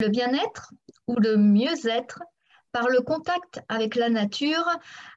Le 0.00 0.08
bien-être 0.08 0.72
ou 1.08 1.16
le 1.16 1.36
mieux-être 1.36 2.22
par 2.70 2.88
le 2.88 3.00
contact 3.00 3.60
avec 3.68 3.96
la 3.96 4.10
nature 4.10 4.68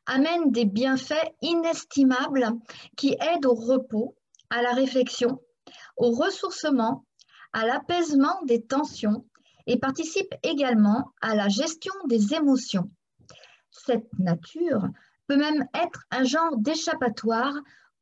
amène 0.08 0.52
des 0.52 0.66
bienfaits 0.66 1.36
inestimables 1.42 2.50
qui 2.98 3.16
aident 3.20 3.46
au 3.46 3.54
repos, 3.54 4.16
à 4.50 4.64
la 4.64 4.72
réflexion, 4.72 5.40
au 5.98 6.12
ressourcement, 6.12 7.06
à 7.54 7.66
l'apaisement 7.66 8.42
des 8.46 8.66
tensions 8.66 9.26
et 9.68 9.78
participent 9.78 10.36
également 10.42 11.14
à 11.22 11.36
la 11.36 11.48
gestion 11.48 11.94
des 12.08 12.34
émotions. 12.34 12.90
Cette 13.70 14.10
nature 14.18 14.88
peut 15.28 15.38
même 15.38 15.68
être 15.76 16.06
un 16.10 16.24
genre 16.24 16.58
d'échappatoire 16.58 17.54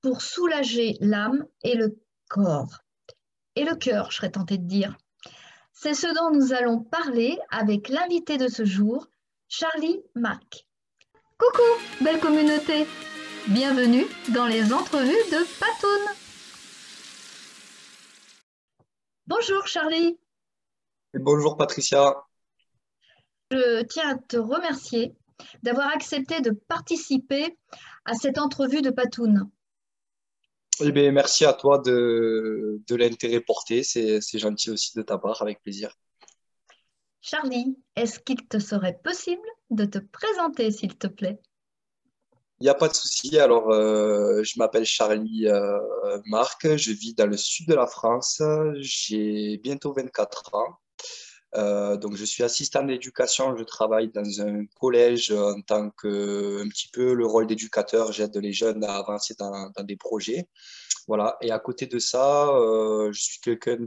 pour 0.02 0.22
soulager 0.22 0.98
l'âme 1.02 1.46
et 1.62 1.76
le 1.76 2.00
corps. 2.30 2.80
Et 3.56 3.66
le 3.66 3.76
cœur, 3.76 4.12
je 4.12 4.18
serais 4.18 4.32
tentée 4.32 4.58
de 4.58 4.66
dire. 4.66 4.96
C'est 5.82 5.94
ce 5.94 6.08
dont 6.14 6.38
nous 6.38 6.52
allons 6.52 6.82
parler 6.82 7.40
avec 7.50 7.88
l'invité 7.88 8.38
de 8.38 8.50
ce 8.50 8.66
jour, 8.66 9.08
Charlie 9.48 10.04
Mac. 10.14 10.68
Coucou, 11.38 12.04
belle 12.04 12.20
communauté 12.20 12.86
Bienvenue 13.48 14.04
dans 14.34 14.46
les 14.46 14.74
entrevues 14.74 15.08
de 15.08 15.38
Patoun. 15.58 16.18
Bonjour 19.26 19.66
Charlie. 19.68 20.20
bonjour 21.14 21.56
Patricia. 21.56 22.26
Je 23.50 23.84
tiens 23.84 24.10
à 24.10 24.16
te 24.16 24.36
remercier 24.36 25.16
d'avoir 25.64 25.88
accepté 25.96 26.42
de 26.42 26.52
participer 26.52 27.58
à 28.04 28.16
cette 28.16 28.38
entrevue 28.38 28.82
de 28.82 28.90
Patoun. 28.90 29.50
Eh 30.82 30.92
bien, 30.92 31.12
merci 31.12 31.46
à 31.46 31.54
toi 31.54 31.80
de, 31.80 32.82
de 32.88 32.96
l'intérêt 32.96 33.42
porté. 33.42 33.84
C'est 33.84 34.40
gentil 34.40 34.72
aussi 34.72 34.96
de 34.96 35.02
ta 35.02 35.18
part, 35.18 35.42
avec 35.42 35.62
plaisir. 35.62 35.94
Charlie, 37.22 37.78
est-ce 37.96 38.20
qu'il 38.20 38.48
te 38.48 38.60
serait 38.60 38.98
possible 39.04 39.48
de 39.70 39.86
te 39.86 40.00
présenter, 40.00 40.72
s'il 40.72 40.98
te 40.98 41.08
plaît? 41.08 41.40
Il 42.62 42.64
n'y 42.64 42.70
a 42.70 42.76
pas 42.76 42.88
de 42.88 42.94
souci. 42.94 43.40
Alors, 43.40 43.72
euh, 43.72 44.44
je 44.44 44.58
m'appelle 44.58 44.86
Charlie 44.86 45.48
euh, 45.48 45.80
Marc. 46.26 46.76
Je 46.76 46.92
vis 46.92 47.14
dans 47.14 47.28
le 47.28 47.38
sud 47.38 47.68
de 47.68 47.74
la 47.74 47.88
France. 47.88 48.42
J'ai 48.80 49.58
bientôt 49.58 49.94
24 49.94 50.56
ans. 50.56 50.78
Euh, 51.56 51.98
donc, 51.98 52.16
je 52.16 52.26
suis 52.26 52.44
assistant 52.44 52.84
d'éducation. 52.84 53.56
Je 53.58 53.64
travaille 53.64 54.10
dans 54.10 54.42
un 54.42 54.66
collège 54.80 55.32
en 55.32 55.62
tant 55.62 55.90
que 55.92 56.64
un 56.64 56.70
petit 56.70 56.90
peu 56.90 57.14
le 57.14 57.26
rôle 57.26 57.48
d'éducateur. 57.48 58.12
J'aide 58.12 58.36
les 58.38 58.54
jeunes 58.54 58.84
à 58.84 58.98
avancer 58.98 59.36
dans, 59.38 59.72
des 59.84 59.96
projets. 59.98 60.48
Voilà. 61.08 61.38
Et 61.42 61.52
à 61.52 61.60
côté 61.60 61.88
de 61.88 62.00
ça, 62.00 62.50
euh, 62.50 63.12
je 63.12 63.22
suis 63.22 63.40
quelqu'un 63.40 63.78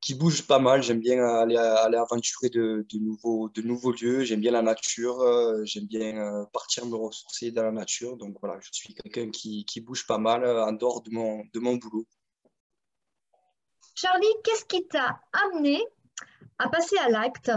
qui 0.00 0.14
bouge 0.14 0.46
pas 0.46 0.58
mal. 0.58 0.82
J'aime 0.82 1.00
bien 1.00 1.24
aller, 1.24 1.56
aller 1.56 1.96
aventurer 1.96 2.50
de, 2.50 2.86
nouveaux, 2.98 3.92
lieux. 3.92 4.24
J'aime 4.24 4.40
bien 4.40 4.52
la 4.52 4.62
nature. 4.62 5.20
Euh, 5.20 5.64
j'aime 5.64 5.86
bien 5.86 6.46
partir 6.52 6.84
me 6.86 6.96
ressourcer 6.96 7.50
dans 7.52 7.62
la 7.62 7.72
nature. 7.72 8.16
Donc 8.18 8.36
voilà, 8.40 8.58
je 8.60 8.68
suis 8.72 8.94
quelqu'un 8.94 9.30
qui, 9.30 9.64
bouge 9.80 10.06
pas 10.06 10.18
mal 10.18 10.46
en 10.46 10.72
dehors 10.72 11.02
de 11.02 11.10
mon 11.10 11.76
boulot. 11.76 12.06
Charlie, 13.96 14.26
qu'est-ce 14.44 14.66
qui 14.66 14.86
t'a 14.86 15.22
amené 15.32 15.82
à 16.58 16.68
passer 16.68 16.98
à 16.98 17.08
l'acte, 17.08 17.50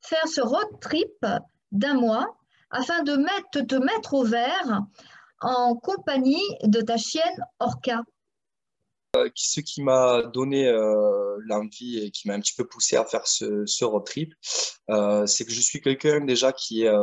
faire 0.00 0.26
ce 0.26 0.40
road 0.40 0.80
trip 0.80 1.26
d'un 1.70 1.92
mois 1.92 2.34
afin 2.70 3.02
de 3.02 3.14
te 3.60 3.74
mettre 3.74 4.14
au 4.14 4.24
vert 4.24 4.80
en 5.42 5.76
compagnie 5.76 6.42
de 6.64 6.80
ta 6.80 6.96
chienne 6.96 7.44
Orca? 7.58 8.00
Euh, 9.16 9.28
ce 9.34 9.60
qui 9.60 9.82
m'a 9.82 10.22
donné 10.22 10.66
euh, 10.66 11.36
l'envie 11.40 11.98
et 11.98 12.10
qui 12.10 12.26
m'a 12.26 12.34
un 12.34 12.40
petit 12.40 12.54
peu 12.54 12.66
poussé 12.66 12.96
à 12.96 13.04
faire 13.04 13.26
ce, 13.26 13.84
road 13.84 14.06
trip, 14.06 14.32
euh, 14.88 15.26
c'est 15.26 15.44
que 15.44 15.52
je 15.52 15.60
suis 15.60 15.82
quelqu'un 15.82 16.24
déjà 16.24 16.52
qui 16.54 16.84
est, 16.84 16.96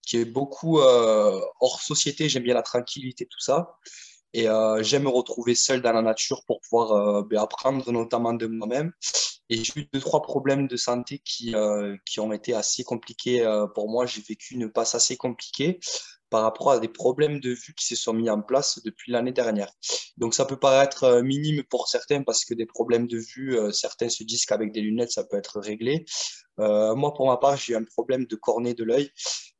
qui 0.00 0.16
est 0.16 0.24
beaucoup 0.24 0.78
hors 0.78 1.82
société, 1.82 2.30
j'aime 2.30 2.44
bien 2.44 2.54
la 2.54 2.62
tranquillité, 2.62 3.26
tout 3.26 3.40
ça. 3.40 3.76
Et 4.34 4.48
euh, 4.48 4.82
j'aime 4.82 5.04
me 5.04 5.08
retrouver 5.08 5.54
seul 5.54 5.82
dans 5.82 5.92
la 5.92 6.02
nature 6.02 6.44
pour 6.46 6.60
pouvoir 6.60 6.92
euh, 6.92 7.22
ben, 7.22 7.38
apprendre 7.38 7.90
notamment 7.92 8.32
de 8.32 8.46
moi-même. 8.46 8.92
Et 9.48 9.62
j'ai 9.62 9.80
eu 9.80 9.88
deux, 9.92 10.00
trois 10.00 10.22
problèmes 10.22 10.66
de 10.66 10.76
santé 10.76 11.20
qui, 11.24 11.54
euh, 11.54 11.96
qui 12.06 12.20
ont 12.20 12.32
été 12.32 12.54
assez 12.54 12.84
compliqués 12.84 13.44
pour 13.74 13.90
moi. 13.90 14.06
J'ai 14.06 14.22
vécu 14.22 14.54
une 14.54 14.70
passe 14.70 14.94
assez 14.94 15.16
compliquée 15.16 15.78
par 16.32 16.42
rapport 16.42 16.72
à 16.72 16.80
des 16.80 16.88
problèmes 16.88 17.38
de 17.38 17.50
vue 17.50 17.74
qui 17.76 17.86
se 17.86 17.94
sont 17.94 18.12
mis 18.12 18.28
en 18.30 18.42
place 18.42 18.80
depuis 18.84 19.12
l'année 19.12 19.32
dernière. 19.32 19.70
Donc 20.16 20.34
ça 20.34 20.44
peut 20.44 20.58
paraître 20.58 21.20
minime 21.22 21.62
pour 21.70 21.88
certains 21.88 22.22
parce 22.22 22.44
que 22.44 22.54
des 22.54 22.66
problèmes 22.66 23.06
de 23.06 23.18
vue, 23.18 23.56
certains 23.72 24.08
se 24.08 24.24
disent 24.24 24.46
qu'avec 24.46 24.72
des 24.72 24.80
lunettes, 24.80 25.12
ça 25.12 25.24
peut 25.24 25.36
être 25.36 25.60
réglé. 25.60 26.04
moi, 26.58 27.12
pour 27.14 27.26
ma 27.26 27.36
part, 27.36 27.56
j'ai 27.56 27.74
eu 27.74 27.76
un 27.76 27.84
problème 27.84 28.26
de 28.26 28.36
cornée 28.36 28.74
de 28.74 28.84
l'œil 28.84 29.12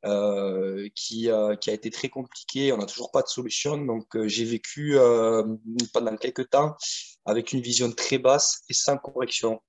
euh, 0.05 0.89
qui, 0.95 1.29
euh, 1.29 1.55
qui, 1.55 1.69
a 1.69 1.73
été 1.73 1.89
très 1.89 2.09
compliqué. 2.09 2.73
On 2.73 2.77
n'a 2.77 2.85
toujours 2.85 3.09
pas 3.09 3.21
de 3.21 3.27
solution. 3.27 3.77
Donc, 3.77 4.17
euh, 4.17 4.27
j'ai 4.27 4.43
vécu 4.43 4.97
pendant 5.93 6.17
quelques 6.17 6.49
temps 6.49 6.75
avec 7.25 7.53
une 7.53 7.61
vision 7.61 7.89
très 7.89 8.17
basse 8.17 8.63
et 8.69 8.73
sans 8.73 8.97
correction. 8.97 9.61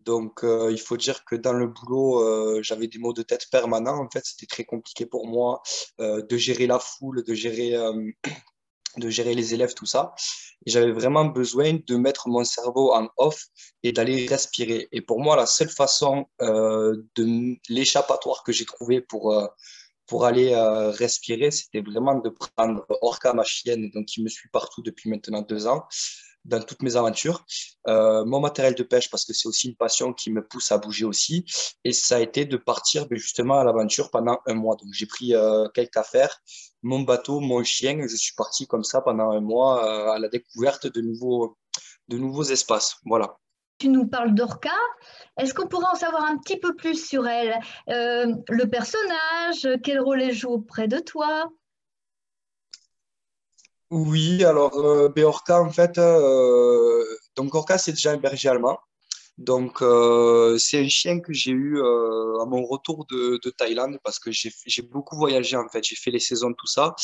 Donc, 0.00 0.40
il 0.42 0.80
faut 0.80 0.96
dire 0.96 1.24
que 1.24 1.36
dans 1.36 1.52
le 1.52 1.66
boulot, 1.66 2.62
j'avais 2.62 2.86
des 2.86 2.98
maux 2.98 3.12
de 3.12 3.22
tête 3.22 3.46
permanents. 3.50 3.98
En 3.98 4.08
fait, 4.10 4.24
c'était 4.24 4.46
très 4.46 4.64
compliqué 4.64 5.06
pour 5.06 5.26
moi 5.26 5.62
de 5.98 6.36
gérer 6.36 6.66
la 6.66 6.78
foule, 6.78 7.22
de 7.24 7.34
gérer, 7.34 7.76
de 8.96 9.10
gérer 9.10 9.34
les 9.34 9.54
élèves, 9.54 9.74
tout 9.74 9.86
ça. 9.86 10.14
J'avais 10.66 10.92
vraiment 10.92 11.26
besoin 11.26 11.78
de 11.86 11.96
mettre 11.96 12.28
mon 12.28 12.44
cerveau 12.44 12.92
en 12.94 13.08
off 13.16 13.44
et 13.82 13.92
d'aller 13.92 14.26
respirer. 14.26 14.88
Et 14.92 15.02
pour 15.02 15.20
moi, 15.20 15.36
la 15.36 15.46
seule 15.46 15.70
façon 15.70 16.26
de 16.40 17.56
l'échappatoire 17.68 18.42
que 18.44 18.52
j'ai 18.52 18.64
trouvé 18.64 19.00
pour 19.00 19.34
pour 20.08 20.24
aller 20.24 20.54
euh, 20.54 20.90
respirer, 20.90 21.50
c'était 21.52 21.82
vraiment 21.82 22.16
de 22.16 22.30
prendre 22.30 22.84
Orca, 23.02 23.34
ma 23.34 23.44
chienne, 23.44 23.90
donc 23.90 24.06
qui 24.06 24.22
me 24.22 24.28
suit 24.28 24.48
partout 24.48 24.82
depuis 24.82 25.10
maintenant 25.10 25.42
deux 25.42 25.66
ans, 25.66 25.86
dans 26.44 26.62
toutes 26.62 26.82
mes 26.82 26.96
aventures. 26.96 27.44
Euh, 27.86 28.24
mon 28.24 28.40
matériel 28.40 28.74
de 28.74 28.82
pêche, 28.82 29.10
parce 29.10 29.24
que 29.24 29.32
c'est 29.32 29.48
aussi 29.48 29.68
une 29.68 29.76
passion 29.76 30.12
qui 30.12 30.30
me 30.30 30.46
pousse 30.46 30.72
à 30.72 30.78
bouger 30.78 31.04
aussi. 31.04 31.44
Et 31.84 31.92
ça 31.92 32.16
a 32.16 32.20
été 32.20 32.44
de 32.44 32.56
partir 32.56 33.06
ben, 33.06 33.18
justement 33.18 33.58
à 33.58 33.64
l'aventure 33.64 34.10
pendant 34.10 34.38
un 34.46 34.54
mois. 34.54 34.76
Donc 34.76 34.88
j'ai 34.92 35.06
pris 35.06 35.34
euh, 35.34 35.68
quelques 35.74 35.96
affaires, 35.96 36.40
mon 36.82 37.00
bateau, 37.00 37.40
mon 37.40 37.62
chien, 37.64 38.06
je 38.08 38.16
suis 38.16 38.34
parti 38.34 38.66
comme 38.66 38.84
ça 38.84 39.00
pendant 39.00 39.30
un 39.30 39.40
mois 39.40 40.14
à 40.14 40.18
la 40.18 40.28
découverte 40.28 40.86
de 40.86 41.00
nouveaux, 41.00 41.56
de 42.08 42.18
nouveaux 42.18 42.44
espaces. 42.44 42.96
Voilà. 43.04 43.36
Tu 43.78 43.88
nous 43.88 44.06
parles 44.06 44.34
d'Orca. 44.34 44.74
Est-ce 45.38 45.54
qu'on 45.54 45.68
pourrait 45.68 45.86
en 45.92 45.94
savoir 45.94 46.24
un 46.24 46.36
petit 46.38 46.58
peu 46.58 46.74
plus 46.74 47.06
sur 47.06 47.28
elle? 47.28 47.58
Euh, 47.88 48.34
Le 48.48 48.64
personnage, 48.64 49.80
quel 49.84 50.00
rôle 50.00 50.22
elle 50.22 50.34
joue 50.34 50.50
auprès 50.50 50.88
de 50.88 50.98
toi? 50.98 51.48
Oui, 53.90 54.44
alors 54.44 54.76
euh, 54.78 55.08
ben, 55.08 55.24
Orca, 55.24 55.62
en 55.62 55.70
fait, 55.70 55.96
euh, 55.98 57.04
donc 57.36 57.54
Orca, 57.54 57.78
c'est 57.78 57.92
déjà 57.92 58.12
un 58.12 58.18
berger 58.18 58.48
allemand. 58.48 58.78
Donc, 59.38 59.78
c'est 60.58 60.80
un 60.80 60.88
chien 60.88 61.20
que 61.20 61.32
j'ai 61.32 61.52
eu 61.52 61.78
à 61.80 62.44
mon 62.44 62.64
retour 62.66 63.06
de, 63.06 63.38
de 63.42 63.50
Thaïlande 63.50 63.98
parce 64.02 64.18
que 64.18 64.30
j'ai 64.32 64.82
beaucoup 64.82 65.16
voyagé 65.16 65.56
en 65.56 65.68
fait. 65.68 65.84
J'ai 65.84 65.94
fait 65.94 66.10
les 66.10 66.18
saisons, 66.18 66.52
tout 66.54 66.66
ça. 66.66 66.96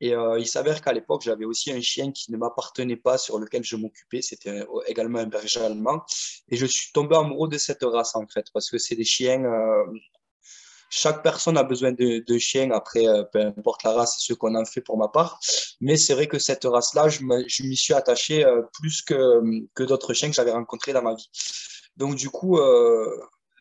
Et 0.00 0.14
euh, 0.14 0.38
il 0.38 0.46
s'avère 0.46 0.80
qu'à 0.80 0.92
l'époque, 0.92 1.22
j'avais 1.24 1.44
aussi 1.44 1.72
un 1.72 1.80
chien 1.80 2.12
qui 2.12 2.30
ne 2.30 2.36
m'appartenait 2.36 2.96
pas, 2.96 3.18
sur 3.18 3.38
lequel 3.38 3.64
je 3.64 3.76
m'occupais. 3.76 4.22
C'était 4.22 4.64
également 4.86 5.18
un 5.18 5.26
berger 5.26 5.60
allemand. 5.60 6.02
Et 6.50 6.56
je 6.56 6.66
suis 6.66 6.92
tombé 6.92 7.16
amoureux 7.16 7.48
de 7.48 7.58
cette 7.58 7.82
race, 7.82 8.14
en 8.14 8.26
fait, 8.26 8.46
parce 8.52 8.70
que 8.70 8.78
c'est 8.78 8.94
des 8.94 9.04
chiens. 9.04 9.42
Euh, 10.88 10.90
chaque 10.90 11.22
personne 11.22 11.56
a 11.56 11.62
besoin 11.62 11.92
de, 11.92 12.24
de 12.26 12.38
chiens, 12.38 12.70
après, 12.70 13.06
euh, 13.06 13.22
peu 13.24 13.40
importe 13.40 13.82
la 13.84 13.92
race, 13.92 14.16
c'est 14.18 14.32
ce 14.32 14.34
qu'on 14.34 14.54
en 14.54 14.64
fait 14.64 14.80
pour 14.80 14.96
ma 14.96 15.08
part. 15.08 15.38
Mais 15.80 15.96
c'est 15.96 16.14
vrai 16.14 16.26
que 16.26 16.38
cette 16.38 16.64
race-là, 16.64 17.08
je 17.08 17.22
m'y 17.62 17.76
suis 17.76 17.94
attaché 17.94 18.44
plus 18.74 19.02
que, 19.02 19.40
que 19.74 19.82
d'autres 19.84 20.14
chiens 20.14 20.28
que 20.28 20.34
j'avais 20.34 20.52
rencontrés 20.52 20.92
dans 20.92 21.02
ma 21.02 21.14
vie. 21.14 21.30
Donc, 21.96 22.16
du 22.16 22.30
coup, 22.30 22.58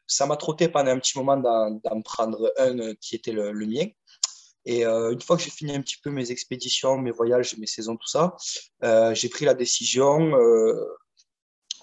ça 0.08 0.26
m'a 0.26 0.38
trotté 0.38 0.70
pendant 0.70 0.92
un 0.92 1.00
petit 1.00 1.18
moment 1.18 1.38
d'en 1.38 2.02
prendre 2.02 2.52
un 2.58 2.96
qui 2.96 3.16
était 3.16 3.34
le, 3.34 3.54
mien. 3.54 3.86
Et 4.66 4.86
euh, 4.86 5.14
une 5.14 5.22
fois 5.22 5.38
que 5.38 5.44
j'ai 5.44 5.50
fini 5.50 5.74
un 5.74 5.82
petit 5.82 5.98
peu 6.04 6.10
mes 6.10 6.30
expéditions, 6.32 6.98
mes 6.98 7.12
voyages, 7.12 7.58
mes 7.58 7.68
saisons, 7.68 7.96
tout 7.96 8.08
ça, 8.08 8.36
euh, 8.84 9.14
j'ai 9.14 9.30
pris 9.30 9.46
la 9.46 9.54
décision. 9.54 10.34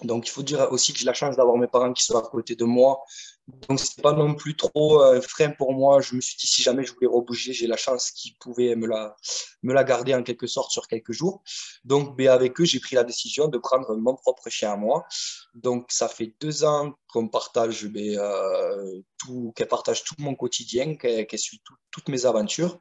Euh, 0.03 0.07
donc, 0.07 0.27
il 0.27 0.31
faut 0.31 0.43
dire 0.43 0.67
aussi 0.71 0.93
que 0.93 0.99
j'ai 0.99 1.05
la 1.05 1.13
chance 1.13 1.35
d'avoir 1.35 1.57
mes 1.57 1.67
parents 1.67 1.93
qui 1.93 2.03
sont 2.03 2.17
à 2.17 2.21
côté 2.21 2.55
de 2.55 2.65
moi 2.65 2.99
donc, 3.47 3.79
ce 3.79 4.01
pas 4.01 4.13
non 4.13 4.33
plus 4.33 4.55
trop 4.55 5.01
un 5.03 5.21
frein 5.21 5.51
pour 5.51 5.73
moi. 5.73 6.01
Je 6.01 6.15
me 6.15 6.21
suis 6.21 6.35
dit, 6.35 6.47
si 6.47 6.63
jamais 6.63 6.83
je 6.83 6.93
voulais 6.93 7.07
rebouger, 7.07 7.53
j'ai 7.53 7.67
la 7.67 7.77
chance 7.77 8.09
qu'ils 8.09 8.35
pouvaient 8.37 8.75
me 8.75 8.87
la, 8.87 9.15
me 9.61 9.73
la 9.73 9.83
garder 9.83 10.15
en 10.15 10.23
quelque 10.23 10.47
sorte 10.47 10.71
sur 10.71 10.87
quelques 10.87 11.11
jours. 11.11 11.43
Donc, 11.83 12.17
ben, 12.17 12.29
avec 12.29 12.59
eux, 12.59 12.65
j'ai 12.65 12.79
pris 12.79 12.95
la 12.95 13.03
décision 13.03 13.47
de 13.47 13.57
prendre 13.59 13.95
mon 13.95 14.15
propre 14.15 14.49
chien 14.49 14.73
à 14.73 14.75
moi. 14.77 15.05
Donc, 15.53 15.91
ça 15.91 16.07
fait 16.07 16.33
deux 16.41 16.63
ans 16.63 16.95
qu'on 17.07 17.27
partage, 17.27 17.85
ben, 17.85 18.17
euh, 18.17 19.01
tout, 19.19 19.53
qu'elle 19.55 19.67
partage 19.67 20.03
tout 20.03 20.15
mon 20.17 20.33
quotidien, 20.33 20.95
qu'elle, 20.95 21.27
suit 21.37 21.61
toutes 21.91 22.09
mes 22.09 22.25
aventures. 22.25 22.79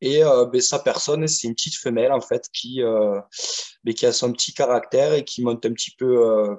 Et 0.00 0.24
euh, 0.24 0.46
ben, 0.46 0.60
sa 0.60 0.78
personne, 0.78 1.26
c'est 1.28 1.46
une 1.46 1.54
petite 1.54 1.76
femelle, 1.76 2.12
en 2.12 2.20
fait, 2.20 2.48
qui, 2.52 2.82
euh, 2.82 3.20
ben, 3.84 3.94
qui 3.94 4.06
a 4.06 4.12
son 4.12 4.32
petit 4.32 4.54
caractère 4.54 5.12
et 5.14 5.24
qui 5.24 5.42
monte 5.42 5.64
un 5.66 5.72
petit 5.72 5.92
peu 5.92 6.56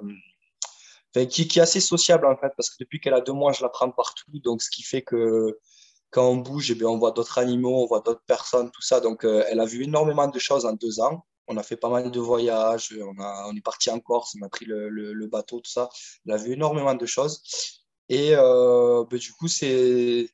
qui, 1.28 1.46
qui, 1.48 1.58
est 1.58 1.62
assez 1.62 1.80
sociable 1.80 2.26
en 2.26 2.36
fait, 2.36 2.52
parce 2.56 2.70
que 2.70 2.76
depuis 2.80 3.00
qu'elle 3.00 3.14
a 3.14 3.20
deux 3.20 3.32
mois, 3.32 3.52
je 3.52 3.62
la 3.62 3.68
prends 3.68 3.90
partout. 3.90 4.38
Donc, 4.42 4.62
ce 4.62 4.70
qui 4.70 4.82
fait 4.82 5.02
que 5.02 5.58
quand 6.10 6.28
on 6.28 6.36
bouge, 6.36 6.70
eh 6.70 6.74
bien, 6.74 6.88
on 6.88 6.98
voit 6.98 7.12
d'autres 7.12 7.38
animaux, 7.38 7.82
on 7.82 7.86
voit 7.86 8.00
d'autres 8.00 8.24
personnes, 8.26 8.70
tout 8.70 8.82
ça. 8.82 9.00
Donc, 9.00 9.24
euh, 9.24 9.44
elle 9.48 9.60
a 9.60 9.64
vu 9.64 9.84
énormément 9.84 10.28
de 10.28 10.38
choses 10.38 10.66
en 10.66 10.72
deux 10.74 11.00
ans. 11.00 11.24
On 11.48 11.56
a 11.56 11.62
fait 11.62 11.76
pas 11.76 11.88
mal 11.88 12.10
de 12.10 12.20
voyages, 12.20 12.94
on, 13.00 13.20
a, 13.20 13.46
on 13.48 13.56
est 13.56 13.62
parti 13.62 13.90
en 13.90 13.98
Corse, 14.00 14.34
on 14.40 14.44
a 14.44 14.48
pris 14.48 14.64
le, 14.64 14.88
le, 14.88 15.26
bateau, 15.26 15.60
tout 15.60 15.70
ça. 15.70 15.88
Elle 16.26 16.32
a 16.32 16.36
vu 16.36 16.52
énormément 16.52 16.94
de 16.94 17.06
choses. 17.06 17.42
Et 18.08 18.34
euh, 18.34 19.04
ben, 19.10 19.18
du 19.18 19.32
coup, 19.32 19.48
c'est 19.48 20.28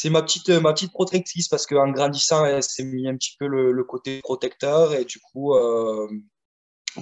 c'est 0.00 0.08
ma 0.08 0.22
petite, 0.22 0.48
ma 0.48 0.72
petite 0.72 0.92
protectrice 0.92 1.46
parce 1.48 1.66
qu'en 1.66 1.90
grandissant, 1.90 2.46
elle 2.46 2.62
s'est 2.62 2.84
mis 2.84 3.06
un 3.06 3.16
petit 3.16 3.36
peu 3.38 3.46
le, 3.46 3.84
côté 3.84 4.20
protecteur 4.22 4.94
et 4.94 5.04
du 5.04 5.20
coup, 5.20 5.54
euh, 5.54 6.08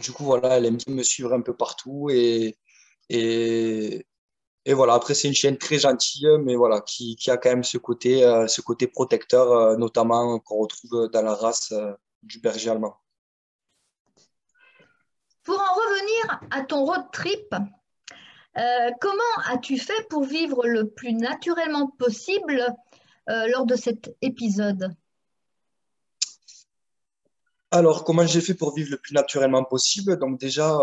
du 0.03 0.11
coup, 0.11 0.25
voilà, 0.25 0.57
elle 0.57 0.67
aime 0.67 0.79
me 0.89 1.05
suivre 1.05 1.33
un 1.33 1.41
peu 1.41 1.55
partout 1.55 2.09
et, 2.11 2.59
et, 3.09 4.05
voilà, 4.67 4.95
après, 4.95 5.15
c'est 5.15 5.29
une 5.29 5.35
chienne 5.35 5.59
très 5.59 5.79
gentille, 5.79 6.27
mais 6.43 6.57
voilà, 6.57 6.81
qui, 6.81 7.15
qui, 7.15 7.31
a 7.31 7.37
quand 7.37 7.51
même 7.51 7.63
ce 7.63 7.79
côté, 7.79 8.25
euh, 8.25 8.49
ce 8.49 8.61
côté 8.63 8.89
protecteur, 8.89 9.53
euh, 9.53 9.77
notamment 9.77 10.41
qu'on 10.41 10.59
retrouve 10.59 11.09
dans 11.13 11.23
la 11.23 11.35
race 11.35 11.73
du 12.25 12.41
berger 12.41 12.71
allemand. 12.71 12.97
Pour 15.45 15.61
en 15.61 15.75
revenir 15.75 16.41
à 16.51 16.63
ton 16.65 16.85
road 16.85 17.05
trip, 17.13 17.55
comment 19.01 19.35
as-tu 19.47 19.79
fait 19.79 20.09
pour 20.11 20.25
vivre 20.25 20.67
le 20.67 20.91
plus 20.91 21.13
naturellement 21.13 21.87
possible 21.87 22.75
lors 23.29 23.67
de 23.67 23.77
cet 23.77 24.17
épisode 24.23 24.95
Alors, 27.71 28.05
comment 28.05 28.27
j'ai 28.27 28.41
fait 28.41 28.55
pour 28.55 28.75
vivre 28.75 28.91
le 28.91 28.97
plus 28.97 29.13
naturellement 29.13 29.65
possible? 29.65 30.19
Donc 30.19 30.41
déjà, 30.41 30.79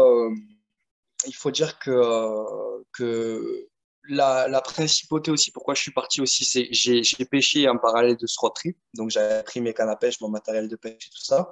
il 1.25 1.35
faut 1.35 1.51
dire 1.51 1.79
que, 1.79 2.83
que 2.93 3.67
la, 4.09 4.61
principauté 4.61 5.31
aussi, 5.31 5.51
pourquoi 5.51 5.73
je 5.73 5.81
suis 5.81 5.91
parti 5.91 6.21
aussi, 6.21 6.45
c'est 6.45 6.67
j'ai, 6.71 7.03
j'ai 7.03 7.25
pêché 7.25 7.67
en 7.67 7.77
parallèle 7.77 8.17
de 8.17 8.27
ce 8.27 8.39
road 8.39 8.53
trip. 8.53 8.77
Donc, 8.93 9.09
j'avais 9.09 9.43
pris 9.43 9.61
mes 9.61 9.73
cannes 9.73 9.89
à 9.89 9.95
pêche, 9.95 10.19
mon 10.21 10.29
matériel 10.29 10.67
de 10.67 10.75
pêche 10.75 11.07
et 11.07 11.09
tout 11.09 11.23
ça. 11.23 11.51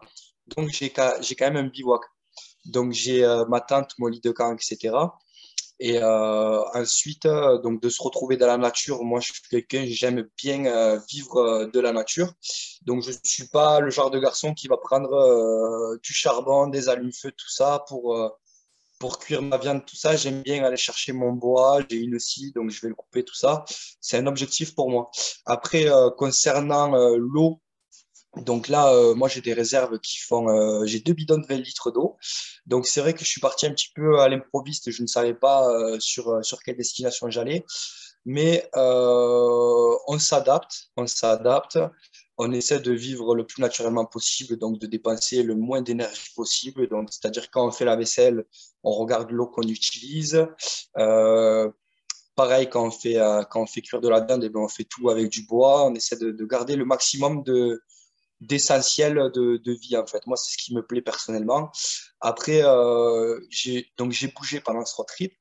Donc, 0.56 0.70
j'ai, 0.70 0.92
j'ai 1.22 1.36
quand 1.36 1.52
même 1.52 1.66
un 1.66 1.68
bivouac. 1.68 2.02
Donc, 2.66 2.92
j'ai 2.92 3.24
euh, 3.26 3.46
ma 3.46 3.62
tente, 3.62 3.92
mon 3.98 4.08
lit 4.08 4.22
de 4.22 4.32
camp, 4.32 4.54
etc. 4.54 4.96
Et 5.86 6.00
euh, 6.02 6.62
ensuite, 6.74 7.26
euh, 7.26 7.58
donc 7.60 7.82
de 7.82 7.90
se 7.90 8.02
retrouver 8.02 8.38
dans 8.38 8.48
la 8.48 8.58
nature, 8.58 9.04
moi 9.04 9.20
je 9.20 9.34
suis 9.34 9.42
quelqu'un, 9.50 9.84
j'aime 9.86 10.28
bien 10.38 10.98
vivre 11.10 11.66
de 11.66 11.80
la 11.80 11.92
nature. 11.92 12.34
Donc 12.84 13.04
je 13.04 13.12
ne 13.12 13.18
suis 13.24 13.48
pas 13.48 13.80
le 13.80 13.90
genre 13.90 14.10
de 14.10 14.20
garçon 14.20 14.54
qui 14.54 14.68
va 14.68 14.78
prendre 14.78 15.98
du 16.02 16.14
charbon, 16.14 16.68
des 16.68 16.90
allumes-feu, 16.90 17.32
tout 17.32 17.50
ça 17.50 17.84
pour, 17.88 18.16
pour 19.04 19.20
cuire 19.20 19.42
ma 19.42 19.58
viande, 19.58 19.86
tout 19.86 19.98
ça, 19.98 20.16
j'aime 20.16 20.44
bien 20.44 20.64
aller 20.64 20.78
chercher 20.78 21.12
mon 21.12 21.34
bois. 21.34 21.82
J'ai 21.90 21.98
une 21.98 22.20
scie, 22.20 22.54
donc 22.54 22.70
je 22.70 22.80
vais 22.80 22.88
le 22.88 22.96
couper, 22.96 23.26
tout 23.26 23.36
ça. 23.36 23.66
C'est 24.00 24.18
un 24.18 24.28
objectif 24.28 24.76
pour 24.76 24.90
moi. 24.90 25.12
Après, 25.46 25.92
euh, 25.92 26.10
concernant 26.10 26.96
euh, 26.96 27.18
l'eau, 27.20 27.60
donc 28.38 28.68
là, 28.68 28.94
euh, 28.94 29.14
moi, 29.14 29.28
j'ai 29.28 29.42
des 29.42 29.54
réserves 29.54 30.00
qui 30.00 30.20
font. 30.20 30.86
j'ai 30.86 31.00
deux 31.00 31.14
bidons 31.14 31.38
de 31.38 31.46
20 31.48 31.56
litres 31.58 31.92
d'eau. 31.92 32.18
Donc, 32.66 32.88
c'est 32.88 33.02
vrai 33.02 33.14
que 33.14 33.20
je 33.20 33.30
suis 33.30 33.42
parti 33.42 33.66
un 33.66 33.72
petit 33.72 33.92
peu 33.94 34.20
à 34.20 34.30
l'improviste. 34.30 34.92
Je 34.92 35.02
ne 35.02 35.08
savais 35.08 35.34
pas 35.34 35.70
sur, 36.00 36.44
sur 36.44 36.62
quelle 36.64 36.78
destination 36.78 37.30
j'allais. 37.30 37.66
Mais 38.26 38.70
on 38.74 40.18
s'adapte. 40.20 40.90
On 40.98 41.08
s'adapte 41.08 41.78
on 42.38 42.52
essaie 42.52 42.80
de 42.80 42.92
vivre 42.92 43.36
le 43.36 43.46
plus 43.46 43.62
naturellement 43.62 44.06
possible, 44.06 44.58
donc 44.58 44.80
de 44.80 44.88
dépenser 44.88 45.44
le 45.44 45.56
moins 45.56 45.82
d'énergie 45.82 46.32
possible. 46.36 46.88
Donc, 46.90 47.10
c'est-à-dire 47.12 47.50
quand 47.52 47.68
on 47.68 47.72
fait 47.72 47.86
la 47.86 47.96
vaisselle, 47.96 48.46
on 48.84 48.92
regarde 48.92 49.30
l'eau 49.32 49.48
qu'on 49.48 49.64
utilise. 49.64 50.46
Euh, 50.98 51.70
pareil, 52.36 52.70
quand 52.70 52.88
on, 52.88 52.92
fait, 52.92 53.18
euh, 53.18 53.44
quand 53.44 53.62
on 53.62 53.68
fait 53.68 53.82
cuire 53.82 54.02
de 54.02 54.10
la 54.10 54.22
dinde, 54.22 54.44
eh 54.44 54.50
ben, 54.50 54.62
on 54.62 54.68
fait 54.68 54.84
tout 54.84 55.10
avec 55.10 55.30
du 55.30 55.46
bois. 55.46 55.86
On 55.86 55.94
essaie 55.94 56.18
de, 56.18 56.46
garder 56.46 56.76
le 56.76 56.86
maximum 56.86 57.44
de 57.44 57.82
d'essentiel 58.48 59.16
de, 59.34 59.58
de, 59.58 59.72
vie 59.74 59.98
en 59.98 60.06
fait 60.06 60.26
moi 60.28 60.38
c'est 60.38 60.52
ce 60.54 60.58
qui 60.58 60.74
me 60.76 60.86
plaît 60.86 61.02
personnellement 61.02 61.72
après 62.20 62.64
euh, 62.64 63.40
j'ai 63.50 63.92
bougé 64.36 64.60
pendant 64.60 64.86
ce 64.86 64.96
road 64.96 65.08
trip 65.08 65.34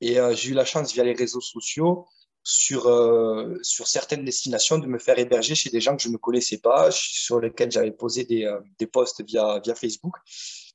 et 0.00 0.18
j'ai 0.34 0.50
eu 0.50 0.54
la 0.54 0.64
chance 0.64 0.92
via 0.92 1.04
les 1.04 1.14
réseaux 1.14 1.40
sociaux 1.40 2.06
sur, 2.42 2.86
euh, 2.86 3.58
sur 3.62 3.86
certaines 3.86 4.24
destinations 4.24 4.78
de 4.78 4.86
me 4.86 4.98
faire 4.98 5.18
héberger 5.18 5.54
chez 5.54 5.70
des 5.70 5.80
gens 5.80 5.96
que 5.96 6.02
je 6.02 6.08
ne 6.08 6.16
connaissais 6.16 6.58
pas, 6.58 6.90
sur 6.90 7.40
lesquels 7.40 7.70
j'avais 7.70 7.92
posé 7.92 8.24
des, 8.24 8.44
euh, 8.44 8.60
des 8.78 8.86
posts 8.86 9.22
via, 9.24 9.60
via 9.60 9.74
Facebook. 9.74 10.14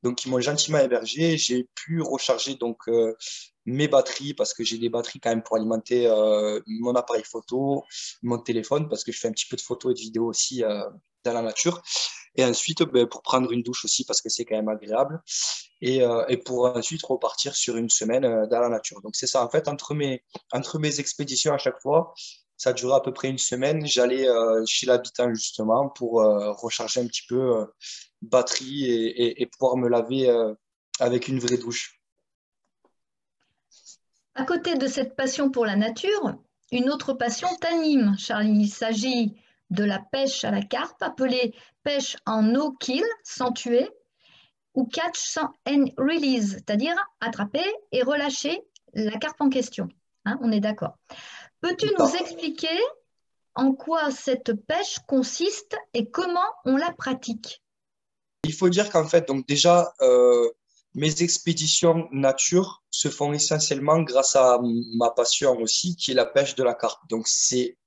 Donc, 0.04 0.26
ils 0.26 0.30
m'ont 0.30 0.40
gentiment 0.40 0.80
hébergé. 0.80 1.38
J'ai 1.38 1.68
pu 1.76 2.02
recharger 2.02 2.56
donc, 2.56 2.78
euh, 2.88 3.16
mes 3.66 3.88
batteries 3.88 4.34
parce 4.34 4.54
que 4.54 4.64
j'ai 4.64 4.78
des 4.78 4.90
batteries 4.90 5.20
quand 5.20 5.30
même 5.30 5.44
pour 5.44 5.56
alimenter 5.56 6.08
mon 6.68 6.94
appareil 6.94 7.24
photo, 7.24 7.84
mon 8.22 8.38
téléphone 8.38 8.88
parce 8.90 9.04
que 9.04 9.12
je 9.12 9.20
fais 9.20 9.28
un 9.28 9.32
petit 9.32 9.48
peu 9.48 9.56
de 9.56 9.62
photos 9.62 9.92
et 9.92 9.96
de 9.96 10.00
vidéos 10.00 10.28
aussi 10.28 10.62
dans 10.62 11.34
la 11.34 11.42
nature. 11.42 11.82
Et 12.36 12.44
ensuite, 12.44 12.84
ben, 12.84 13.08
pour 13.08 13.22
prendre 13.22 13.52
une 13.52 13.64
douche 13.64 13.86
aussi, 13.86 14.06
parce 14.06 14.22
que 14.22 14.30
c'est 14.30 14.46
quand 14.46 14.56
même 14.56 14.70
agréable. 14.70 15.22
Et, 15.82 16.02
euh, 16.02 16.26
pour 16.46 16.66
ensuite 16.66 17.04
repartir 17.04 17.56
sur 17.56 17.78
une 17.78 17.90
semaine 17.90 18.26
euh, 18.26 18.48
dans 18.48 18.60
la 18.60 18.70
nature. 18.70 19.02
Donc, 19.02 19.16
c'est 19.16 19.28
ça. 19.28 19.44
En 19.44 19.50
fait, 19.50 19.68
entre 19.68 19.94
mes, 19.94 20.22
expéditions 21.00 21.54
à 21.54 21.58
chaque 21.58 21.82
fois, 21.82 22.14
ça 22.58 22.74
durait 22.74 22.96
à 22.96 23.00
peu 23.02 23.14
près 23.14 23.30
une 23.30 23.38
semaine. 23.38 23.86
J'allais 23.86 24.28
euh, 24.28 24.64
chez 24.66 24.86
l'habitant, 24.86 25.34
justement, 25.34 25.90
pour 25.90 26.22
recharger 26.62 27.02
un 27.02 27.08
petit 27.08 27.26
peu 27.28 27.66
batterie 28.22 28.86
et, 28.86 29.46
pouvoir 29.48 29.78
me 29.78 29.90
laver 29.90 30.30
avec 31.00 31.28
une 31.28 31.40
vraie 31.40 31.58
douche. 31.58 32.00
À 34.36 34.44
côté 34.44 34.76
de 34.76 34.88
cette 34.88 35.16
passion 35.16 35.50
pour 35.50 35.66
la 35.66 35.78
nature, 35.78 36.36
une 36.72 36.90
autre 36.90 37.14
passion 37.14 37.48
t'anime, 37.62 38.16
Charlie. 38.18 38.64
Il 38.64 38.70
s'agit 38.70 39.34
de 39.70 39.84
la 39.84 40.00
pêche 40.00 40.44
à 40.44 40.52
la 40.52 40.62
carpe, 40.62 41.02
appelée 41.02 41.54
pêche 41.84 42.18
en 42.26 42.44
no-kill, 42.44 43.04
sans 43.24 43.52
tuer, 43.54 43.90
ou 44.74 44.86
catch 44.86 45.38
and 45.68 45.86
release, 45.98 46.52
c'est-à-dire 46.54 46.96
attraper 47.22 47.64
et 47.94 48.04
relâcher 48.04 48.62
la 48.94 49.18
carpe 49.18 49.40
en 49.40 49.50
question. 49.50 49.88
Hein, 50.26 50.38
on 50.42 50.52
est 50.52 50.60
d'accord. 50.60 50.98
Peux-tu 51.62 51.88
nous 51.98 52.16
expliquer 52.16 52.78
en 53.56 53.74
quoi 53.74 54.12
cette 54.12 54.54
pêche 54.54 55.00
consiste 55.08 55.78
et 55.94 56.10
comment 56.10 56.52
on 56.66 56.76
la 56.76 56.92
pratique? 56.92 57.64
Il 58.44 58.54
faut 58.54 58.70
dire 58.70 58.90
qu'en 58.92 59.06
fait, 59.06 59.28
donc 59.28 59.48
déjà, 59.48 59.94
euh, 60.02 60.50
mes 60.96 61.22
expéditions 61.22 62.08
nature 62.12 62.84
se 62.90 63.10
font 63.10 63.34
essentiellement 63.34 64.02
grâce 64.02 64.36
à 64.36 64.60
ma 64.98 65.12
passion 65.12 65.58
aussi, 65.60 65.96
qui 65.96 66.12
est 66.12 66.16
la 66.16 66.26
pêche 66.26 66.56
de 66.56 66.64
la 66.64 66.74
carpe. 66.74 67.02
Donc 67.10 67.28
c'est 67.28 67.78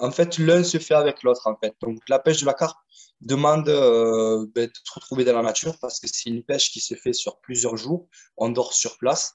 en 0.00 0.10
fait, 0.10 0.38
l'un 0.38 0.64
se 0.64 0.78
fait 0.78 0.94
avec 0.94 1.22
l'autre, 1.22 1.46
en 1.46 1.56
fait. 1.56 1.74
Donc, 1.80 1.98
la 2.08 2.18
pêche 2.18 2.40
de 2.40 2.46
la 2.46 2.54
carpe 2.54 2.78
demande 3.20 3.68
euh, 3.68 4.46
ben, 4.54 4.66
de 4.66 4.72
se 4.72 4.92
retrouver 4.94 5.24
dans 5.24 5.34
la 5.34 5.42
nature 5.42 5.78
parce 5.80 6.00
que 6.00 6.06
c'est 6.10 6.30
une 6.30 6.42
pêche 6.42 6.70
qui 6.70 6.80
se 6.80 6.94
fait 6.94 7.12
sur 7.12 7.40
plusieurs 7.40 7.76
jours. 7.76 8.08
On 8.36 8.50
dort 8.50 8.72
sur 8.72 8.98
place. 8.98 9.34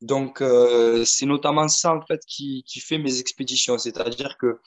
Donc, 0.00 0.40
euh, 0.42 1.04
c'est 1.04 1.26
notamment 1.26 1.68
ça, 1.68 1.94
en 1.94 2.04
fait, 2.06 2.20
qui, 2.26 2.64
qui 2.66 2.80
fait 2.80 2.98
mes 2.98 3.18
expéditions. 3.18 3.78
C'est-à-dire 3.78 4.36
que 4.38 4.60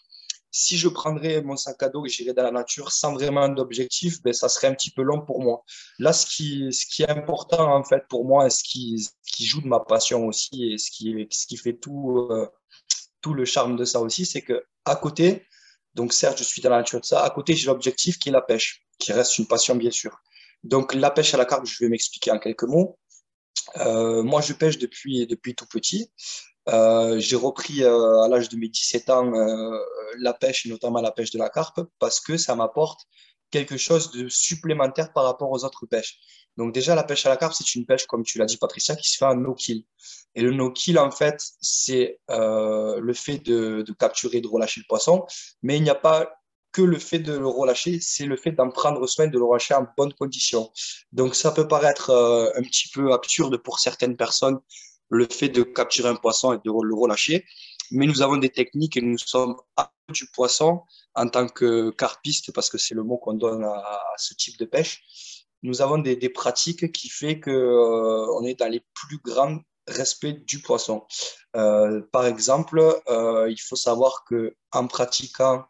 si 0.52 0.78
je 0.78 0.88
prendrais 0.88 1.42
mon 1.42 1.56
sac 1.56 1.82
à 1.84 1.90
dos 1.90 2.06
et 2.06 2.10
j'irais 2.10 2.34
dans 2.34 2.44
la 2.44 2.52
nature 2.52 2.92
sans 2.92 3.14
vraiment 3.14 3.50
d'objectif, 3.50 4.22
ben, 4.24 4.34
ça 4.34 4.50
serait 4.50 4.68
un 4.68 4.74
petit 4.74 4.92
peu 4.92 5.02
long 5.02 5.22
pour 5.22 5.42
moi. 5.42 5.64
Là, 6.00 6.14
ce 6.14 6.26
qui, 6.26 6.72
ce 6.74 6.86
qui 6.86 7.04
est 7.04 7.10
important, 7.10 7.76
en 7.76 7.84
fait, 7.84 8.04
pour 8.10 8.26
moi, 8.26 8.48
et 8.48 8.50
ce 8.50 8.64
qui, 8.64 9.08
qui 9.24 9.46
joue 9.46 9.62
de 9.62 9.68
ma 9.68 9.80
passion 9.80 10.26
aussi, 10.26 10.74
et 10.74 10.78
ce 10.78 10.90
qui, 10.92 11.28
ce 11.32 11.46
qui 11.46 11.58
fait 11.58 11.78
tout, 11.78 12.28
euh, 12.32 12.48
tout 13.22 13.34
le 13.34 13.46
charme 13.46 13.76
de 13.76 13.86
ça 13.86 14.00
aussi, 14.00 14.26
c'est 14.26 14.42
que 14.42 14.64
à 14.86 14.96
côté, 14.96 15.46
donc 15.94 16.14
certes, 16.14 16.38
je 16.38 16.44
suis 16.44 16.62
dans 16.62 16.70
la 16.70 16.78
nature 16.78 17.02
de 17.02 17.06
ça, 17.06 17.24
à 17.24 17.30
côté, 17.30 17.56
j'ai 17.56 17.68
l'objectif 17.68 18.18
qui 18.20 18.30
est 18.30 18.32
la 18.32 18.42
pêche, 18.42 18.86
qui 18.98 19.14
reste 19.14 19.38
une 19.38 19.48
passion, 19.48 19.76
bien 19.76 19.92
sûr. 19.92 20.18
Donc, 20.64 20.94
la 20.94 21.12
pêche 21.12 21.34
à 21.34 21.38
la 21.38 21.46
carpe, 21.46 21.66
je 21.66 21.84
vais 21.84 21.90
m'expliquer 21.90 22.32
en 22.32 22.40
quelques 22.40 22.64
mots. 22.64 23.00
Euh, 23.78 24.24
moi, 24.24 24.42
je 24.42 24.54
pêche 24.54 24.78
depuis, 24.78 25.26
depuis 25.28 25.56
tout 25.56 25.66
petit. 25.68 26.12
Euh, 26.70 27.20
j'ai 27.20 27.36
repris 27.36 27.84
euh, 27.84 28.22
à 28.22 28.28
l'âge 28.28 28.50
de 28.50 28.58
mes 28.58 28.70
17 28.70 29.10
ans 29.10 29.32
la 30.18 30.34
pêche, 30.34 30.66
notamment 30.66 31.02
la 31.02 31.12
pêche 31.12 31.32
de 31.32 31.40
la 31.40 31.50
carpe, 31.50 31.82
parce 32.00 32.20
que 32.20 32.38
ça 32.38 32.56
m'apporte 32.56 33.02
quelque 33.52 33.78
chose 33.78 34.12
de 34.12 34.30
supplémentaire 34.30 35.12
par 35.14 35.24
rapport 35.26 35.52
aux 35.52 35.64
autres 35.66 35.86
pêches. 35.86 36.20
Donc 36.58 36.74
déjà, 36.74 36.96
la 36.96 37.04
pêche 37.04 37.26
à 37.26 37.30
la 37.30 37.38
carpe, 37.38 37.54
c'est 37.54 37.76
une 37.76 37.86
pêche, 37.86 38.06
comme 38.06 38.24
tu 38.24 38.38
l'as 38.38 38.46
dit, 38.46 38.58
Patricia, 38.58 38.96
qui 38.96 39.10
se 39.10 39.18
fait 39.18 39.26
en 39.26 39.36
no-kill. 39.36 39.84
Et 40.36 40.42
le 40.42 40.52
no-kill, 40.52 41.00
en 41.00 41.12
fait, 41.12 41.42
c'est 41.62 42.20
euh, 42.30 43.00
le 43.00 43.14
fait 43.14 43.40
de, 43.40 43.86
capturer, 43.98 44.42
de 44.42 44.48
relâcher 44.48 44.82
le 44.82 44.86
poisson, 44.88 45.26
mais 45.64 45.78
il 45.78 45.84
n'y 45.84 45.90
a 45.90 45.96
pas 45.96 46.32
que 46.72 46.82
le 46.84 47.00
fait 47.00 47.20
de 47.20 47.34
le 47.34 47.48
relâcher, 47.48 48.00
c'est 48.00 48.26
le 48.26 48.38
fait 48.38 48.52
d'en 48.52 48.70
prendre 48.70 49.08
soin, 49.08 49.28
de 49.28 49.38
le 49.38 49.44
relâcher 49.44 49.74
en 49.74 49.88
bonnes 49.98 50.14
conditions. 50.14 50.70
Donc 51.12 51.34
ça 51.34 51.52
peut 51.52 51.68
paraître 51.68 52.12
euh, 52.12 52.52
un 52.56 52.62
petit 52.62 52.90
peu 52.90 53.12
absurde 53.12 53.58
pour 53.58 53.80
certaines 53.80 54.16
personnes, 54.16 54.60
le 55.10 55.28
fait 55.30 55.50
de 55.50 55.64
capturer 55.64 56.10
un 56.10 56.16
poisson 56.16 56.54
et 56.54 56.58
de 56.58 56.72
le 56.72 56.96
relâcher, 56.96 57.46
mais 57.92 58.06
nous 58.06 58.22
avons 58.22 58.38
des 58.38 58.50
techniques 58.50 58.98
et 58.98 59.02
nous 59.02 59.18
sommes 59.18 59.56
à 59.76 59.92
du 60.10 60.26
poisson 60.28 60.82
en 61.14 61.28
tant 61.28 61.48
que 61.48 61.92
carpiste, 61.92 62.52
parce 62.52 62.70
que 62.70 62.78
c'est 62.78 62.96
le 62.96 63.04
mot 63.04 63.18
qu'on 63.18 63.34
donne 63.34 63.64
à, 63.64 64.00
ce 64.18 64.34
type 64.34 64.58
de 64.58 64.66
pêche. 64.66 65.46
Nous 65.62 65.82
avons 65.82 65.98
des, 65.98 66.30
pratiques 66.30 66.92
qui 66.92 67.10
fait 67.10 67.40
qu'on 67.40 67.52
euh, 67.52 68.28
on 68.40 68.44
est 68.44 68.56
dans 68.56 68.70
les 68.70 68.84
plus 68.94 69.20
grandes 69.20 69.62
respect 69.88 70.34
du 70.34 70.60
poisson. 70.60 71.04
par 71.54 72.26
exemple, 72.26 72.80
il 73.10 73.60
faut 73.60 73.76
savoir 73.76 74.24
que 74.24 74.56
en 74.72 74.88
pratiquant 74.88 75.66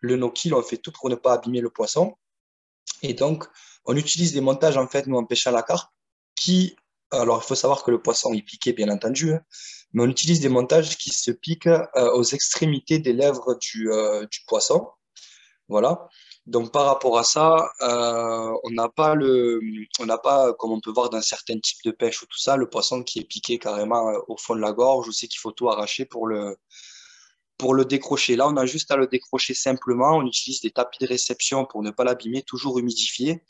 le 0.00 0.16
no-kill, 0.16 0.54
on 0.54 0.62
fait 0.62 0.76
tout 0.76 0.92
pour 0.92 1.08
ne 1.08 1.14
pas 1.14 1.32
abîmer 1.32 1.60
le 1.60 1.70
poisson. 1.70 2.14
Et 3.02 3.14
donc, 3.14 3.44
on 3.86 3.96
utilise 3.96 4.32
des 4.32 4.40
montages, 4.40 4.76
en 4.76 4.86
fait, 4.86 5.06
nous, 5.06 5.16
en 5.16 5.24
pêchant 5.24 5.50
la 5.50 5.62
carpe, 5.62 5.90
qui, 6.36 6.76
alors 7.20 7.40
il 7.42 7.46
faut 7.46 7.54
savoir 7.54 7.82
que 7.84 7.90
le 7.90 8.00
poisson 8.00 8.32
est 8.34 8.42
piqué, 8.42 8.72
bien 8.72 8.88
entendu, 8.88 9.32
hein, 9.32 9.40
mais 9.94 10.02
on 10.02 10.08
utilise 10.08 10.40
des 10.40 10.48
montages 10.48 10.98
qui 10.98 11.10
se 11.10 11.30
piquent 11.30 11.66
euh, 11.68 12.12
aux 12.14 12.24
extrémités 12.24 12.98
des 12.98 13.12
lèvres 13.12 13.56
du, 13.60 13.90
euh, 13.92 14.26
du, 14.26 14.40
poisson. 14.46 14.88
Voilà. 15.68 16.08
Donc, 16.46 16.72
par 16.72 16.86
rapport 16.86 17.16
à 17.18 17.24
ça, 17.24 17.70
euh, 17.80 18.52
on 18.64 18.70
n'a 18.70 18.88
pas 18.88 19.14
le, 19.14 19.60
on 20.00 20.06
pas, 20.18 20.52
comme 20.54 20.72
on 20.72 20.80
peut 20.80 20.90
voir 20.90 21.10
dans 21.10 21.22
certains 21.22 21.58
types 21.58 21.84
de 21.84 21.90
pêche 21.92 22.22
ou 22.22 22.26
tout 22.26 22.38
ça, 22.38 22.56
le 22.56 22.68
poisson 22.68 23.02
qui 23.02 23.20
est 23.20 23.24
piqué 23.24 23.58
carrément 23.58 24.12
au 24.28 24.36
fond 24.36 24.54
de 24.56 24.60
la 24.60 24.72
gorge, 24.72 25.08
où 25.08 25.12
c'est 25.12 25.28
qu'il 25.28 25.40
faut 25.40 25.52
tout 25.52 25.70
arracher 25.70 26.04
pour 26.04 26.26
le, 26.26 26.56
pour 27.56 27.74
le 27.74 27.84
décrocher. 27.84 28.36
Là, 28.36 28.48
on 28.48 28.56
a 28.56 28.66
juste 28.66 28.90
à 28.90 28.96
le 28.96 29.06
décrocher 29.06 29.54
simplement. 29.54 30.16
On 30.16 30.26
utilise 30.26 30.60
des 30.60 30.70
tapis 30.70 30.98
de 31.00 31.06
réception 31.06 31.64
pour 31.66 31.82
ne 31.82 31.90
pas 31.90 32.04
l'abîmer, 32.04 32.42
toujours 32.42 32.78
humidifié. 32.78 33.42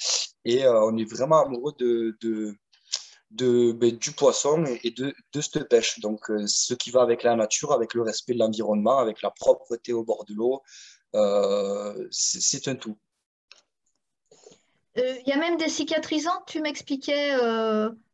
Et 0.44 0.66
on 0.68 0.96
est 0.98 1.10
vraiment 1.10 1.44
amoureux 1.44 1.72
de, 1.78 2.16
de, 2.20 2.54
de 3.34 3.72
ben, 3.72 3.96
du 3.96 4.12
poisson 4.12 4.64
et 4.82 4.90
de, 4.90 5.14
de 5.32 5.40
cette 5.40 5.68
pêche. 5.68 6.00
Donc, 6.00 6.30
euh, 6.30 6.44
ce 6.46 6.74
qui 6.74 6.90
va 6.90 7.02
avec 7.02 7.22
la 7.22 7.36
nature, 7.36 7.72
avec 7.72 7.94
le 7.94 8.02
respect 8.02 8.34
de 8.34 8.38
l'environnement, 8.38 8.98
avec 8.98 9.22
la 9.22 9.30
propreté 9.30 9.92
au 9.92 10.04
bord 10.04 10.24
de 10.24 10.34
l'eau, 10.34 10.62
euh, 11.14 12.08
c'est 12.10 12.68
un 12.68 12.76
tout. 12.76 12.98
Il 14.96 15.24
y 15.26 15.32
a 15.32 15.38
même 15.38 15.56
des 15.56 15.68
cicatrisants, 15.68 16.42
tu 16.46 16.60
m'expliquais 16.60 17.36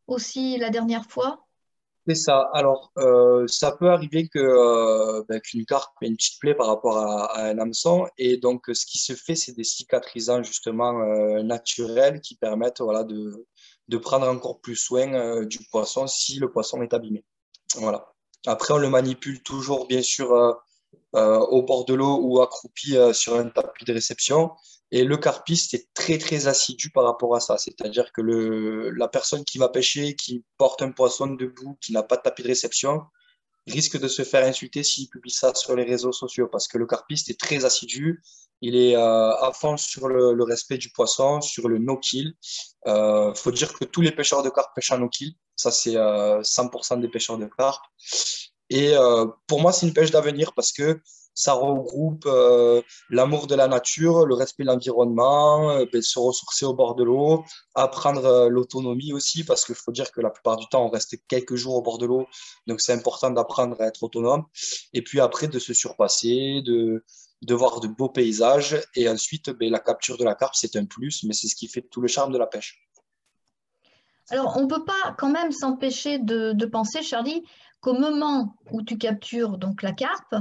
aussi 0.06 0.56
la 0.56 0.70
dernière 0.70 1.04
fois? 1.04 1.46
C'est 2.06 2.14
ça. 2.14 2.50
Alors, 2.54 2.92
euh, 2.98 3.46
ça 3.46 3.72
peut 3.72 3.90
arriver 3.90 4.28
que 4.28 4.38
euh, 4.38 5.22
ben, 5.28 5.40
qu'une 5.40 5.64
carpe 5.66 5.92
ait 6.02 6.06
une 6.06 6.16
petite 6.16 6.40
plaie 6.40 6.54
par 6.54 6.66
rapport 6.66 6.96
à, 6.96 7.38
un 7.40 7.58
hameçon. 7.58 8.06
Et 8.16 8.38
donc, 8.38 8.64
ce 8.72 8.86
qui 8.86 8.98
se 8.98 9.12
fait, 9.12 9.36
c'est 9.36 9.52
des 9.52 9.64
cicatrisants 9.64 10.42
justement 10.42 11.02
euh, 11.02 11.42
naturels 11.42 12.20
qui 12.20 12.36
permettent 12.36 12.80
voilà, 12.80 13.04
de, 13.04 13.46
de 13.90 13.98
prendre 13.98 14.28
encore 14.28 14.60
plus 14.60 14.76
soin 14.76 15.44
du 15.44 15.58
poisson 15.70 16.06
si 16.06 16.38
le 16.38 16.50
poisson 16.50 16.80
est 16.82 16.94
abîmé. 16.94 17.24
Voilà. 17.76 18.14
Après, 18.46 18.72
on 18.72 18.78
le 18.78 18.88
manipule 18.88 19.42
toujours, 19.42 19.86
bien 19.86 20.00
sûr, 20.00 20.30
au 21.12 21.62
bord 21.62 21.84
de 21.84 21.94
l'eau 21.94 22.18
ou 22.22 22.40
accroupi 22.40 22.96
sur 23.12 23.34
un 23.36 23.48
tapis 23.48 23.84
de 23.84 23.92
réception. 23.92 24.52
Et 24.92 25.04
le 25.04 25.16
carpiste 25.16 25.74
est 25.74 25.88
très 25.94 26.18
très 26.18 26.46
assidu 26.48 26.90
par 26.90 27.04
rapport 27.04 27.34
à 27.36 27.40
ça. 27.40 27.58
C'est-à-dire 27.58 28.12
que 28.12 28.20
le, 28.22 28.90
la 28.90 29.08
personne 29.08 29.44
qui 29.44 29.58
va 29.58 29.68
pêcher, 29.68 30.16
qui 30.16 30.44
porte 30.56 30.82
un 30.82 30.90
poisson 30.90 31.26
debout, 31.28 31.76
qui 31.80 31.92
n'a 31.92 32.02
pas 32.02 32.16
de 32.16 32.22
tapis 32.22 32.42
de 32.42 32.48
réception, 32.48 33.02
risque 33.66 33.98
de 33.98 34.08
se 34.08 34.22
faire 34.22 34.46
insulter 34.46 34.82
s'il 34.82 35.08
publie 35.08 35.30
ça 35.30 35.54
sur 35.54 35.76
les 35.76 35.84
réseaux 35.84 36.12
sociaux 36.12 36.48
parce 36.50 36.68
que 36.68 36.78
le 36.78 36.86
carpiste 36.86 37.30
est 37.30 37.38
très 37.38 37.64
assidu. 37.64 38.22
Il 38.62 38.76
est 38.76 38.96
euh, 38.96 39.34
à 39.36 39.52
fond 39.54 39.76
sur 39.76 40.08
le, 40.08 40.42
respect 40.42 40.78
du 40.78 40.90
poisson, 40.90 41.40
sur 41.40 41.68
le 41.68 41.78
no-kill. 41.78 42.34
Il 42.86 42.90
euh, 42.90 43.34
faut 43.34 43.50
dire 43.50 43.72
que 43.72 43.84
tous 43.84 44.02
les 44.02 44.12
pêcheurs 44.12 44.42
de 44.42 44.50
carpe 44.50 44.74
pêchent 44.74 44.92
en 44.92 44.98
no-kill. 44.98 45.34
Ça, 45.56 45.70
c'est 45.70 45.96
euh, 45.96 46.40
100% 46.42 47.00
des 47.00 47.08
pêcheurs 47.08 47.38
de 47.38 47.46
carpe. 47.46 47.84
Et 48.70 48.94
euh, 48.94 49.26
pour 49.46 49.60
moi, 49.60 49.72
c'est 49.72 49.86
une 49.86 49.92
pêche 49.92 50.10
d'avenir 50.10 50.52
parce 50.54 50.72
que 50.72 51.00
ça 51.34 51.54
regroupe 51.54 52.24
euh, 52.26 52.82
l'amour 53.08 53.46
de 53.46 53.54
la 53.54 53.68
nature, 53.68 54.26
le 54.26 54.34
respect 54.34 54.64
de 54.64 54.68
l'environnement, 54.68 55.70
euh, 55.70 55.86
ben, 55.92 56.02
se 56.02 56.18
ressourcer 56.18 56.64
au 56.64 56.74
bord 56.74 56.94
de 56.94 57.04
l'eau, 57.04 57.44
apprendre 57.74 58.24
euh, 58.24 58.48
l'autonomie 58.48 59.12
aussi, 59.12 59.44
parce 59.44 59.64
qu'il 59.64 59.74
faut 59.74 59.92
dire 59.92 60.10
que 60.12 60.20
la 60.20 60.30
plupart 60.30 60.56
du 60.56 60.66
temps, 60.68 60.84
on 60.84 60.90
reste 60.90 61.16
quelques 61.28 61.54
jours 61.54 61.76
au 61.76 61.82
bord 61.82 61.98
de 61.98 62.06
l'eau, 62.06 62.26
donc 62.66 62.80
c'est 62.80 62.92
important 62.92 63.30
d'apprendre 63.30 63.80
à 63.80 63.86
être 63.86 64.02
autonome. 64.02 64.44
Et 64.92 65.02
puis 65.02 65.20
après, 65.20 65.48
de 65.48 65.58
se 65.58 65.72
surpasser, 65.72 66.62
de, 66.64 67.04
de 67.42 67.54
voir 67.54 67.80
de 67.80 67.88
beaux 67.88 68.10
paysages, 68.10 68.80
et 68.94 69.08
ensuite, 69.08 69.50
ben, 69.50 69.70
la 69.70 69.80
capture 69.80 70.18
de 70.18 70.24
la 70.24 70.34
carpe, 70.34 70.54
c'est 70.54 70.76
un 70.76 70.84
plus, 70.84 71.24
mais 71.24 71.32
c'est 71.32 71.48
ce 71.48 71.54
qui 71.54 71.68
fait 71.68 71.82
tout 71.82 72.00
le 72.00 72.08
charme 72.08 72.32
de 72.32 72.38
la 72.38 72.46
pêche. 72.46 72.86
Alors, 74.30 74.56
on 74.56 74.62
ne 74.62 74.68
peut 74.68 74.84
pas 74.84 75.14
quand 75.18 75.30
même 75.30 75.50
s'empêcher 75.50 76.18
de, 76.18 76.52
de 76.52 76.66
penser, 76.66 77.02
Charlie, 77.02 77.42
qu'au 77.80 77.94
moment 77.94 78.54
où 78.70 78.82
tu 78.82 78.96
captures 78.96 79.58
donc 79.58 79.82
la 79.82 79.92
carpe, 79.92 80.36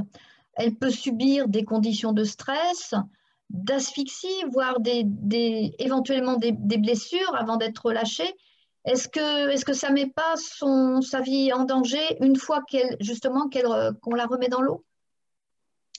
elle 0.59 0.75
peut 0.75 0.91
subir 0.91 1.47
des 1.47 1.63
conditions 1.63 2.11
de 2.11 2.25
stress, 2.25 2.93
d'asphyxie, 3.49 4.43
voire 4.51 4.79
des, 4.81 5.05
éventuellement 5.79 6.35
des, 6.35 6.51
blessures 6.51 7.33
avant 7.35 7.55
d'être 7.55 7.85
relâchée. 7.85 8.31
Est-ce 8.85 9.07
que, 9.07 9.73
ça 9.73 9.89
ne 9.89 9.93
met 9.95 10.07
pas 10.07 10.35
sa 10.35 11.21
vie 11.21 11.51
en 11.53 11.63
danger 11.63 12.01
une 12.21 12.35
fois 12.35 12.61
justement 12.99 13.49
qu'on 13.49 14.15
la 14.15 14.25
remet 14.25 14.49
dans 14.49 14.61
l'eau? 14.61 14.83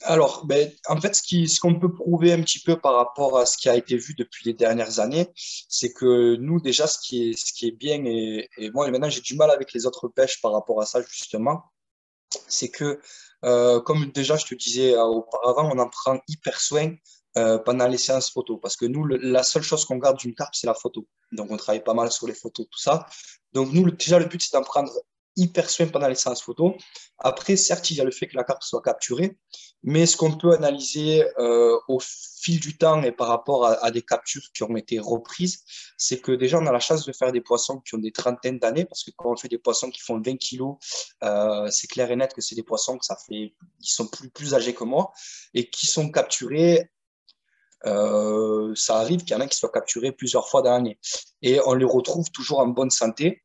Alors, 0.03 0.45
ben, 0.45 0.71
en 0.87 0.99
fait, 0.99 1.15
ce 1.15 1.59
qu'on 1.59 1.79
peut 1.79 1.93
prouver 1.93 2.33
un 2.33 2.41
petit 2.41 2.59
peu 2.59 2.79
par 2.79 2.95
rapport 2.95 3.37
à 3.37 3.45
ce 3.45 3.57
qui 3.57 3.69
a 3.69 3.75
été 3.75 3.97
vu 3.97 4.13
depuis 4.15 4.45
les 4.45 4.53
dernières 4.53 4.99
années, 4.99 5.27
c'est 5.35 5.93
que 5.93 6.35
nous, 6.37 6.59
déjà, 6.59 6.87
ce 6.87 6.99
qui 6.99 7.29
est, 7.29 7.33
ce 7.33 7.53
qui 7.53 7.67
est 7.67 7.71
bien, 7.71 8.03
et, 8.05 8.49
et 8.57 8.71
moi, 8.71 8.89
maintenant, 8.89 9.09
j'ai 9.09 9.21
du 9.21 9.35
mal 9.35 9.51
avec 9.51 9.73
les 9.73 9.85
autres 9.85 10.07
pêches 10.07 10.41
par 10.41 10.53
rapport 10.53 10.81
à 10.81 10.85
ça, 10.85 11.01
justement, 11.01 11.63
c'est 12.47 12.69
que 12.69 12.99
euh, 13.43 13.81
comme 13.81 14.11
déjà 14.11 14.37
je 14.37 14.45
te 14.45 14.55
disais 14.55 14.93
euh, 14.93 15.03
auparavant, 15.03 15.69
on 15.73 15.79
en 15.79 15.89
prend 15.89 16.19
hyper 16.27 16.59
soin 16.59 16.93
euh, 17.37 17.57
pendant 17.57 17.87
les 17.87 17.97
séances 17.97 18.29
photo 18.29 18.57
parce 18.57 18.75
que 18.75 18.85
nous, 18.85 19.05
la 19.05 19.43
seule 19.43 19.63
chose 19.63 19.85
qu'on 19.85 19.97
garde 19.97 20.17
d'une 20.17 20.35
carpe, 20.35 20.53
c'est 20.53 20.67
la 20.67 20.73
photo. 20.73 21.07
Donc, 21.31 21.49
on 21.49 21.57
travaille 21.57 21.83
pas 21.83 21.93
mal 21.93 22.11
sur 22.11 22.27
les 22.27 22.33
photos, 22.33 22.67
tout 22.69 22.79
ça. 22.79 23.05
Donc, 23.53 23.71
nous, 23.71 23.89
déjà, 23.89 24.19
le 24.19 24.25
but, 24.25 24.41
c'est 24.41 24.57
d'en 24.57 24.63
prendre 24.63 24.91
hyper 25.35 25.69
soin 25.69 25.87
pendant 25.87 26.07
les 26.07 26.15
séances 26.15 26.41
photo. 26.41 26.75
Après, 27.17 27.55
certes, 27.55 27.91
il 27.91 27.97
y 27.97 28.01
a 28.01 28.03
le 28.03 28.11
fait 28.11 28.27
que 28.27 28.35
la 28.35 28.43
carte 28.43 28.63
soit 28.63 28.81
capturée, 28.81 29.37
mais 29.83 30.05
ce 30.05 30.17
qu'on 30.17 30.37
peut 30.37 30.53
analyser 30.53 31.25
euh, 31.39 31.77
au 31.87 31.99
fil 31.99 32.59
du 32.59 32.77
temps 32.77 33.01
et 33.03 33.11
par 33.11 33.27
rapport 33.27 33.65
à, 33.65 33.91
des 33.91 34.01
captures 34.01 34.43
qui 34.53 34.63
ont 34.63 34.75
été 34.75 34.99
reprises, 34.99 35.63
c'est 35.97 36.19
que 36.19 36.31
déjà, 36.31 36.59
on 36.59 36.65
a 36.65 36.71
la 36.71 36.79
chance 36.79 37.05
de 37.05 37.13
faire 37.13 37.31
des 37.31 37.41
poissons 37.41 37.79
qui 37.79 37.95
ont 37.95 37.99
des 37.99 38.11
trentaines 38.11 38.59
d'années, 38.59 38.85
parce 38.85 39.03
que 39.03 39.11
quand 39.15 39.31
on 39.31 39.37
fait 39.37 39.47
des 39.47 39.57
poissons 39.57 39.89
qui 39.89 40.01
font 40.01 40.19
20 40.19 40.37
kilos, 40.37 40.77
euh, 41.23 41.69
c'est 41.69 41.87
clair 41.87 42.11
et 42.11 42.15
net 42.15 42.33
que 42.33 42.41
c'est 42.41 42.55
des 42.55 42.63
poissons 42.63 42.97
que 42.97 43.05
ça 43.05 43.15
fait, 43.15 43.53
qui 43.81 43.91
sont 43.91 44.07
plus, 44.07 44.29
plus 44.29 44.53
âgés 44.53 44.73
que 44.73 44.83
moi 44.83 45.11
et 45.53 45.69
qui 45.69 45.87
sont 45.87 46.11
capturés 46.11 46.89
euh, 47.85 48.73
ça 48.75 48.97
arrive 48.97 49.21
qu'il 49.21 49.31
y 49.31 49.35
en 49.35 49.39
a 49.39 49.47
qui 49.47 49.57
soient 49.57 49.71
capturés 49.71 50.11
plusieurs 50.11 50.47
fois 50.47 50.61
dans 50.61 50.71
l'année. 50.71 50.99
Et 51.41 51.59
on 51.65 51.73
les 51.73 51.85
retrouve 51.85 52.29
toujours 52.31 52.59
en 52.59 52.67
bonne 52.67 52.89
santé. 52.89 53.43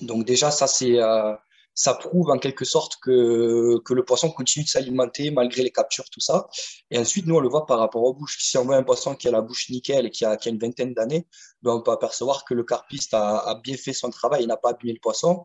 Donc 0.00 0.24
déjà, 0.24 0.50
ça, 0.50 0.66
euh, 0.82 1.36
ça 1.74 1.94
prouve 1.94 2.30
en 2.30 2.38
quelque 2.38 2.64
sorte 2.64 2.96
que, 3.02 3.78
que 3.84 3.94
le 3.94 4.04
poisson 4.04 4.30
continue 4.30 4.64
de 4.64 4.70
s'alimenter 4.70 5.30
malgré 5.30 5.62
les 5.62 5.70
captures, 5.70 6.08
tout 6.10 6.20
ça. 6.20 6.48
Et 6.90 6.98
ensuite, 6.98 7.26
nous, 7.26 7.36
on 7.36 7.40
le 7.40 7.48
voit 7.48 7.66
par 7.66 7.78
rapport 7.78 8.02
aux 8.02 8.14
bouches. 8.14 8.38
Si 8.40 8.56
on 8.58 8.64
voit 8.64 8.76
un 8.76 8.82
poisson 8.82 9.14
qui 9.14 9.28
a 9.28 9.30
la 9.30 9.40
bouche 9.40 9.68
nickel 9.70 10.06
et 10.06 10.10
qui 10.10 10.24
a, 10.24 10.36
qui 10.36 10.48
a 10.48 10.52
une 10.52 10.58
vingtaine 10.58 10.94
d'années, 10.94 11.26
ben, 11.62 11.72
on 11.72 11.82
peut 11.82 11.92
apercevoir 11.92 12.44
que 12.44 12.54
le 12.54 12.64
carpiste 12.64 13.14
a, 13.14 13.38
a 13.38 13.54
bien 13.56 13.76
fait 13.76 13.92
son 13.92 14.10
travail, 14.10 14.42
il 14.42 14.48
n'a 14.48 14.56
pas 14.56 14.70
abîmé 14.70 14.92
le 14.92 15.00
poisson. 15.00 15.44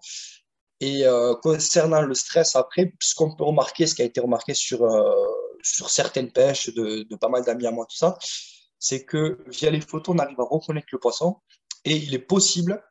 Et 0.80 1.06
euh, 1.06 1.34
concernant 1.36 2.02
le 2.02 2.14
stress, 2.14 2.56
après, 2.56 2.94
ce 3.00 3.16
qu'on 3.16 3.34
peut 3.36 3.46
remarquer, 3.46 3.88
ce 3.88 3.96
qui 3.96 4.02
a 4.02 4.06
été 4.06 4.20
remarqué 4.20 4.54
sur, 4.54 4.84
euh, 4.84 5.14
sur 5.62 5.90
certaines 5.90 6.32
pêches 6.32 6.74
de, 6.74 7.04
de 7.04 7.16
pas 7.16 7.30
mal 7.30 7.46
d'amis 7.46 7.68
à 7.68 7.72
moi, 7.72 7.86
tout 7.90 7.96
ça, 7.96 8.18
c'est 8.80 9.06
que 9.06 9.38
via 9.48 9.72
les 9.72 9.80
photos, 9.80 10.14
on 10.14 10.20
arrive 10.20 10.42
à 10.42 10.44
reconnaître 10.44 10.88
le 10.92 11.00
poisson 11.00 11.38
et 11.86 11.96
il 11.96 12.14
est 12.14 12.20
possible 12.20 12.84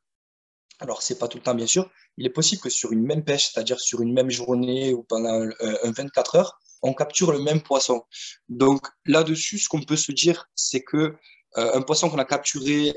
alors, 0.83 1.01
ce 1.01 1.12
n'est 1.12 1.19
pas 1.19 1.29
tout 1.29 1.39
le 1.39 1.45
temps, 1.45 1.55
bien 1.55 1.69
sûr. 1.69 1.89
Il 2.17 2.27
est 2.27 2.31
possible 2.31 2.61
que 2.61 2.69
sur 2.69 2.91
une 2.91 3.05
même 3.05 3.25
pêche, 3.25 3.53
c'est-à-dire 3.53 3.79
sur 3.79 4.03
une 4.03 4.12
même 4.12 4.31
journée 4.31 4.93
ou 4.93 5.05
pendant 5.05 5.49
un, 5.61 5.93
24 5.93 6.35
heures, 6.35 6.61
on 6.83 6.93
capture 6.93 7.31
le 7.31 7.39
même 7.39 7.62
poisson. 7.62 8.03
Donc, 8.49 8.85
là-dessus, 9.07 9.59
ce 9.59 9.69
qu'on 9.69 9.83
peut 9.83 9.97
se 9.97 10.11
dire, 10.11 10.49
c'est 10.57 10.83
que 10.83 11.15
euh, 11.57 11.75
un 11.75 11.83
poisson 11.83 12.11
qu'on 12.11 12.19
a 12.19 12.25
capturé, 12.25 12.93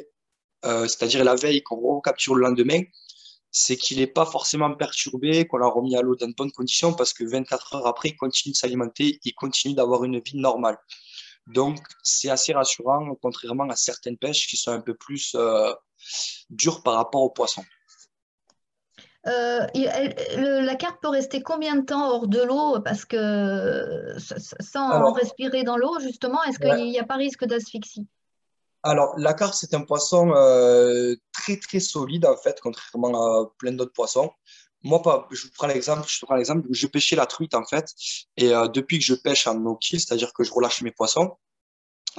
euh, 0.66 0.88
c'est-à-dire 0.88 1.24
la 1.24 1.36
veille, 1.36 1.62
qu'on 1.62 1.76
recapture 1.98 2.34
le 2.34 2.42
lendemain, 2.42 2.82
c'est 3.52 3.78
qu'il 3.78 4.00
n'est 4.00 4.08
pas 4.08 4.26
forcément 4.26 4.74
perturbé, 4.74 5.46
qu'on 5.46 5.58
l'a 5.58 5.68
remis 5.68 5.96
à 5.96 6.02
l'eau 6.02 6.16
dans 6.16 6.28
de 6.28 6.34
bonnes 6.34 6.52
conditions, 6.52 6.94
parce 6.96 7.14
que 7.14 7.24
24 7.24 7.76
heures 7.76 7.88
après, 7.88 8.10
il 8.10 8.16
continue 8.16 8.54
de 8.54 8.58
s'alimenter, 8.58 9.20
il 9.24 9.34
continue 9.36 9.76
d'avoir 9.76 10.04
une 10.06 10.20
vie 10.20 10.38
normale. 10.38 10.80
Donc, 11.46 11.78
c'est 12.04 12.30
assez 12.30 12.54
rassurant, 12.54 13.14
contrairement 13.22 13.70
à 13.70 13.76
certaines 13.76 14.18
pêches 14.18 14.48
qui 14.48 14.58
sont 14.58 14.72
un 14.72 14.82
peu 14.82 14.96
plus 14.96 15.36
euh, 15.36 15.72
dures 16.50 16.84
par 16.84 16.96
rapport 16.96 17.22
aux 17.22 17.30
poissons. 17.30 17.64
Euh, 19.28 19.66
la 20.36 20.76
carte 20.76 20.98
peut 21.02 21.10
rester 21.10 21.42
combien 21.42 21.76
de 21.76 21.86
temps 21.86 22.10
hors 22.10 22.28
de 22.28 22.42
l'eau? 22.42 22.80
Parce 22.82 23.06
que 23.06 24.16
sans 24.20 25.14
respirer 25.14 25.64
dans 25.64 25.78
l'eau, 25.78 26.00
justement, 26.00 26.44
est-ce 26.44 26.60
qu'il 26.60 26.92
n'y 26.92 27.00
a 27.00 27.06
pas 27.06 27.16
risque 27.16 27.46
d'asphyxie? 27.46 28.08
Alors, 28.84 29.16
la 29.18 29.34
carpe, 29.34 29.56
c'est 29.56 29.74
un 29.74 29.82
poisson 29.82 30.32
euh, 30.36 31.16
très, 31.34 31.58
très 31.58 31.80
solide, 31.80 32.26
en 32.28 32.38
fait, 32.38 32.60
contrairement 32.62 33.42
à 33.42 33.52
plein 33.58 33.72
d'autres 33.72 33.94
poissons. 33.94 34.30
Moi, 34.84 35.02
je 35.32 35.48
prends 35.56 35.66
l'exemple, 35.66 36.08
je 36.08 36.24
prends 36.24 36.36
l'exemple, 36.36 36.68
je 36.70 36.86
pêchais 36.86 37.16
la 37.16 37.26
truite, 37.26 37.56
en 37.56 37.66
fait, 37.66 37.88
et 38.38 38.54
euh, 38.54 38.68
depuis 38.68 39.00
que 39.00 39.06
je 39.06 39.16
pêche 39.16 39.48
en 39.48 39.56
no 39.56 39.80
c'est-à-dire 39.82 40.34
que 40.34 40.44
je 40.44 40.54
relâche 40.54 40.84
mes 40.84 40.92
poissons, 40.92 41.36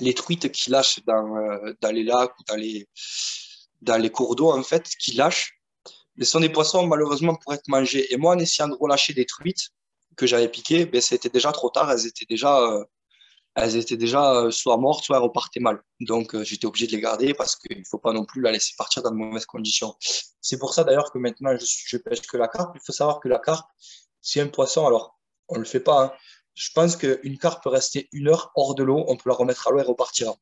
les 0.00 0.12
truites 0.12 0.50
qui 0.50 0.70
lâchent 0.70 0.98
dans, 1.06 1.60
dans 1.80 1.92
les 1.92 2.02
lacs 2.02 2.36
ou 2.40 2.42
dans 2.48 2.56
les, 2.56 2.88
dans 3.83 3.97
les 3.97 4.11
cours 4.11 4.37
d'eau, 4.37 4.52
en 4.52 4.62
fait, 4.62 4.88
qui 4.99 5.12
lâchent, 5.12 5.61
ce 6.18 6.25
sont 6.25 6.40
des 6.40 6.49
poissons 6.49 6.87
malheureusement 6.87 7.35
pour 7.35 7.52
être 7.52 7.68
mangés. 7.68 8.12
Et 8.12 8.16
moi, 8.16 8.35
en 8.35 8.38
essayant 8.38 8.68
de 8.68 8.75
relâcher 8.75 9.12
des 9.12 9.26
truites 9.26 9.71
que 10.16 10.26
j'avais 10.26 10.49
piquées, 10.49 10.87
ben, 10.87 11.00
c'était 11.00 11.28
déjà 11.28 11.52
trop 11.52 11.71
tard. 11.71 11.90
Elles 11.90 12.06
étaient 12.06 12.25
déjà, 12.25 12.59
euh, 12.62 12.85
elles 13.54 13.76
étaient 13.76 13.99
déjà 13.99 14.35
euh, 14.35 14.50
soit 14.50 14.78
mortes, 14.78 15.04
soit 15.04 15.16
elles 15.16 15.23
repartaient 15.23 15.61
mal. 15.61 15.83
Donc, 16.00 16.35
euh, 16.35 16.42
j'étais 16.42 16.66
obligé 16.66 16.87
de 16.87 16.92
les 16.92 17.00
garder 17.00 17.35
parce 17.35 17.56
qu'il 17.56 17.78
ne 17.78 17.85
faut 17.85 17.99
pas 17.99 18.12
non 18.12 18.25
plus 18.25 18.40
la 18.40 18.50
laisser 18.50 18.75
partir 18.78 19.02
dans 19.02 19.11
de 19.11 19.16
mauvaises 19.16 19.47
conditions. 19.47 19.95
C'est 20.40 20.59
pour 20.59 20.73
ça 20.73 20.85
d'ailleurs 20.85 21.12
que 21.12 21.18
maintenant, 21.18 21.56
je, 21.56 21.66
je 21.66 21.97
pêche 21.99 22.23
que 22.23 22.37
la 22.37 22.49
carpe. 22.49 22.73
Il 22.75 22.80
faut 22.85 22.92
savoir 22.92 23.21
que 23.21 23.28
la 23.28 23.38
carpe, 23.38 23.68
c'est 24.23 24.40
un 24.40 24.49
poisson, 24.49 24.87
alors 24.87 25.18
on 25.49 25.56
ne 25.56 25.61
le 25.61 25.66
fait 25.66 25.80
pas. 25.80 26.04
Hein. 26.04 26.12
Je 26.54 26.71
pense 26.75 26.97
qu'une 26.97 27.38
carpe 27.38 27.62
peut 27.62 27.68
rester 27.68 28.09
une 28.12 28.28
heure 28.28 28.50
hors 28.54 28.75
de 28.75 28.83
l'eau, 28.83 29.04
on 29.09 29.16
peut 29.16 29.28
la 29.28 29.35
remettre 29.35 29.68
à 29.68 29.71
l'eau 29.71 29.80
et 29.80 29.83
repartira. 29.83 30.35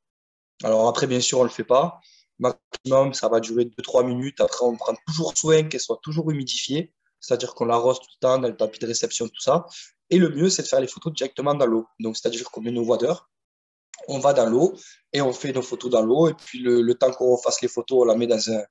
Alors 0.63 0.87
après, 0.87 1.09
bien 1.09 1.21
sûr, 1.21 1.39
on 1.41 1.43
ne 1.43 1.49
le 1.49 1.53
fait 1.53 1.65
pas 1.65 2.01
maximum, 2.39 3.15
ça 3.15 3.29
va 3.29 3.41
durer 3.41 3.65
2-3 3.65 4.07
minutes. 4.07 4.41
Après, 4.41 4.65
on 4.65 4.77
prend 4.77 4.95
toujours 5.07 5.37
soin 5.37 5.65
qu'elle 5.65 5.81
soit 5.81 6.01
toujours 6.03 6.31
humidifiée, 6.31 6.93
c'est-à-dire 7.21 7.55
qu'on 7.55 7.65
l'arrose 7.65 8.01
tout 8.01 8.09
le 8.17 8.21
temps 8.21 8.39
dans 8.39 8.49
le 8.49 8.57
tapis 8.57 8.79
de 8.79 8.87
réception, 8.87 9.29
tout 9.29 9.41
ça. 9.41 9.67
Et 10.11 10.19
le 10.19 10.29
mieux, 10.29 10.51
c'est 10.51 10.63
de 10.63 10.69
faire 10.69 10.81
les 10.81 10.87
photos 10.87 11.13
directement 11.13 11.55
dans 11.55 11.67
l'eau. 11.67 11.87
Donc, 12.01 12.17
c'est-à-dire 12.17 12.51
qu'on 12.51 12.61
met 12.61 12.71
nos 12.71 12.85
waders, 12.85 13.29
on 14.09 14.19
va 14.19 14.33
dans 14.33 14.47
l'eau 14.47 14.75
et 15.13 15.23
on 15.23 15.33
fait 15.33 15.53
nos 15.53 15.63
photos 15.63 15.91
dans 15.91 16.03
l'eau. 16.03 16.29
Et 16.29 16.35
puis, 16.35 16.59
le, 16.61 16.95
temps 16.95 17.11
qu'on 17.11 17.37
refasse 17.37 17.63
les 17.63 17.69
photos, 17.69 18.03
on 18.03 18.05
la 18.05 18.17
met 18.17 18.27
dans 18.27 18.51
un, 18.51 18.63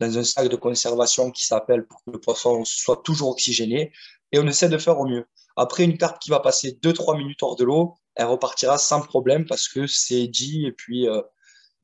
dans 0.00 0.18
un 0.18 0.24
sac 0.24 0.48
de 0.48 0.56
conservation 0.56 1.30
qui 1.30 1.46
s'appelle 1.46 1.86
pour 1.86 2.02
que 2.04 2.10
le 2.10 2.20
poisson 2.20 2.64
soit 2.64 3.00
toujours 3.02 3.30
oxygéné. 3.30 3.92
Et 4.32 4.38
on 4.38 4.46
essaie 4.46 4.68
de 4.68 4.78
faire 4.78 4.98
au 4.98 5.06
mieux. 5.06 5.26
Après, 5.56 5.84
une 5.84 5.98
carpe 5.98 6.18
qui 6.20 6.30
va 6.30 6.40
passer 6.40 6.78
2-3 6.82 7.16
minutes 7.16 7.42
hors 7.42 7.56
de 7.56 7.64
l'eau, 7.64 7.94
elle 8.14 8.26
repartira 8.26 8.78
sans 8.78 9.00
problème 9.00 9.46
parce 9.46 9.68
que 9.68 9.86
c'est 9.86 10.26
dit 10.26 10.66
et 10.66 10.72
puis 10.72 11.08
euh, 11.08 11.22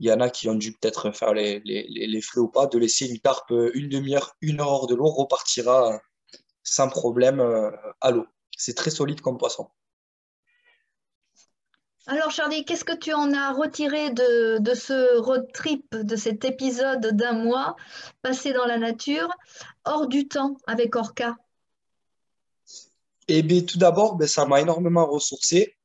il 0.01 0.07
y 0.07 0.13
en 0.13 0.21
a 0.21 0.31
qui 0.31 0.49
ont 0.49 0.55
dû 0.55 0.73
peut-être 0.73 1.11
faire 1.13 1.35
les, 1.35 1.61
les, 1.65 1.87
les, 1.89 2.21
frais 2.21 2.41
ou 2.41 2.49
pas, 2.49 2.67
de 2.67 2.79
laisser 2.79 3.07
une 3.07 3.19
carpe 3.19 3.53
une 3.75 3.89
demi-heure, 3.89 4.37
une 4.41 4.61
heure 4.61 4.69
hors 4.69 4.87
de 4.87 4.95
l'eau, 4.95 5.09
repartira 5.09 6.01
sans 6.63 6.89
problème 6.89 7.41
euh, 7.41 7.71
à 8.01 8.11
l'eau. 8.11 8.27
C'est 8.57 8.75
très 8.75 8.91
solide 8.91 9.21
comme 9.21 9.39
poisson. 9.39 9.69
Alors 12.07 12.31
Charlie, 12.31 12.65
qu'est-ce 12.65 12.85
que 12.85 12.97
tu 12.97 13.13
en 13.13 13.35
as 13.35 13.53
retiré 13.53 14.11
de, 14.11 14.59
de, 14.59 14.75
ce 14.75 15.19
road 15.19 15.47
trip, 15.53 15.85
de 15.95 16.17
cet 16.17 16.45
épisode 16.45 17.15
d'un 17.15 17.35
mois 17.35 17.77
passé 18.23 18.55
dans 18.55 18.65
la 18.65 18.79
nature, 18.79 19.29
hors 19.85 20.07
du 20.07 20.27
temps 20.27 20.57
avec 20.67 20.97
Orca? 20.97 21.37
Eh 23.29 23.43
bien, 23.43 23.61
tout 23.61 23.77
d'abord, 23.77 24.17
ben, 24.17 24.27
ça 24.27 24.47
m'a 24.47 24.63
énormément 24.63 25.07
ressourcé. 25.07 25.77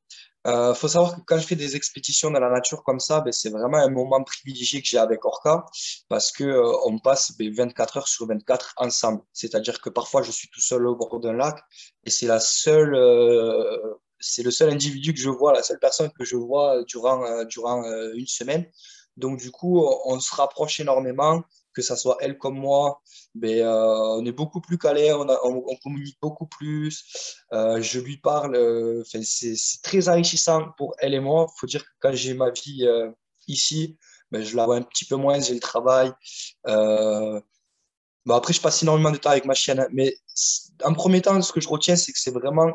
Euh, 0.45 0.73
faut 0.73 0.87
savoir 0.87 1.15
que 1.15 1.21
quand 1.21 1.39
je 1.39 1.47
fais 1.47 1.55
des 1.55 1.75
expéditions 1.75 2.29
dans 2.31 2.39
la 2.39 2.49
nature 2.49 2.83
comme 2.83 2.99
ça, 2.99 3.21
ben, 3.21 3.31
c'est 3.31 3.49
vraiment 3.49 3.77
un 3.77 3.89
moment 3.89 4.21
privilégié 4.23 4.81
que 4.81 4.87
j'ai 4.87 4.97
avec 4.97 5.23
Orca 5.25 5.65
parce 6.09 6.31
que 6.31 6.43
euh, 6.43 6.73
on 6.85 6.99
passe 6.99 7.35
ben, 7.37 7.53
24 7.53 7.97
heures 7.97 8.07
sur 8.07 8.27
24 8.27 8.73
ensemble. 8.77 9.21
C'est-à-dire 9.31 9.81
que 9.81 9.89
parfois 9.89 10.21
je 10.21 10.31
suis 10.31 10.49
tout 10.49 10.61
seul 10.61 10.85
au 10.87 10.95
bord 10.95 11.19
d'un 11.19 11.33
lac 11.33 11.63
et 12.05 12.09
c'est 12.09 12.27
la 12.27 12.39
seule, 12.41 12.93
euh, 12.95 13.77
c'est 14.19 14.43
le 14.43 14.51
seul 14.51 14.69
individu 14.69 15.13
que 15.13 15.19
je 15.19 15.29
vois, 15.29 15.53
la 15.53 15.63
seule 15.63 15.79
personne 15.79 16.11
que 16.11 16.25
je 16.25 16.35
vois 16.35 16.83
durant 16.83 17.23
euh, 17.25 17.45
durant 17.45 17.83
une 18.13 18.27
semaine. 18.27 18.65
Donc 19.15 19.39
du 19.39 19.51
coup, 19.51 19.85
on 20.05 20.19
se 20.19 20.33
rapproche 20.35 20.79
énormément 20.79 21.43
que 21.73 21.81
ça 21.81 21.95
soit 21.95 22.17
elle 22.21 22.37
comme 22.37 22.57
moi, 22.57 23.01
mais 23.35 23.59
ben, 23.59 23.67
euh, 23.67 24.17
on 24.19 24.25
est 24.25 24.31
beaucoup 24.31 24.61
plus 24.61 24.77
calé, 24.77 25.11
on, 25.13 25.75
communique 25.83 26.17
beaucoup 26.21 26.47
plus. 26.47 27.03
Euh, 27.51 27.81
je 27.81 27.99
lui 27.99 28.17
parle, 28.17 28.55
euh, 28.55 29.03
c'est 29.05 29.81
très 29.81 30.09
enrichissant 30.09 30.71
pour 30.77 30.95
elle 30.99 31.13
et 31.13 31.19
moi. 31.19 31.47
Il 31.49 31.59
faut 31.59 31.67
dire 31.67 31.83
que 31.83 31.89
quand 31.99 32.13
j'ai 32.13 32.33
ma 32.33 32.51
vie 32.51 32.87
ici, 33.47 33.97
ben, 34.31 34.43
je 34.43 34.55
la 34.55 34.65
vois 34.65 34.77
un 34.77 34.81
petit 34.81 35.05
peu 35.05 35.15
moins, 35.15 35.39
j'ai 35.39 35.53
le 35.53 35.59
travail. 35.59 36.11
Bon, 38.25 38.35
après, 38.35 38.53
je 38.53 38.61
passe 38.61 38.81
énormément 38.83 39.11
de 39.11 39.17
temps 39.17 39.31
avec 39.31 39.43
ma 39.43 39.53
chienne, 39.53 39.85
mais 39.91 40.15
en 40.85 40.93
premier 40.93 41.21
temps, 41.21 41.41
ce 41.41 41.51
que 41.51 41.59
je 41.59 41.67
retiens, 41.67 41.97
c'est 41.97 42.13
que 42.13 42.19
c'est 42.19 42.31
vraiment 42.31 42.71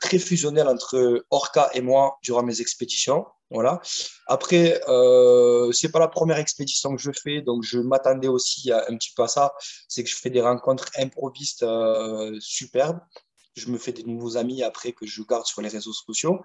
très 0.00 0.18
fusionnel 0.18 0.66
entre 0.66 1.24
Orca 1.30 1.70
et 1.74 1.80
moi 1.80 2.18
durant 2.22 2.42
mes 2.42 2.60
expéditions. 2.60 3.24
Voilà. 3.50 3.80
Après, 4.26 4.80
euh, 4.88 5.72
c'est 5.72 5.90
pas 5.90 5.98
la 5.98 6.08
première 6.08 6.36
expédition 6.38 6.94
que 6.94 7.00
je 7.00 7.10
fais, 7.12 7.40
donc 7.40 7.62
je 7.62 7.78
m'attendais 7.78 8.28
aussi 8.28 8.70
un 8.72 8.96
petit 8.96 9.12
peu 9.16 9.22
à 9.22 9.28
ça. 9.28 9.54
C'est 9.88 10.04
que 10.04 10.10
je 10.10 10.16
fais 10.16 10.30
des 10.30 10.42
rencontres 10.42 10.90
improvistes 10.98 11.62
euh, 11.62 12.36
superbes. 12.40 13.00
Je 13.56 13.70
me 13.70 13.78
fais 13.78 13.92
des 13.92 14.04
nouveaux 14.04 14.36
amis 14.36 14.62
après 14.62 14.92
que 14.92 15.06
je 15.06 15.22
garde 15.22 15.46
sur 15.46 15.62
les 15.62 15.68
réseaux 15.68 15.94
sociaux, 15.94 16.40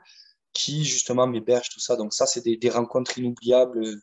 qui 0.53 0.85
justement 0.85 1.27
m'hébergent 1.27 1.69
tout 1.69 1.81
ça. 1.81 1.97
Donc 1.97 2.13
ça, 2.13 2.25
c'est 2.25 2.41
des, 2.41 2.69
rencontres 2.69 3.17
inoubliables 3.17 3.99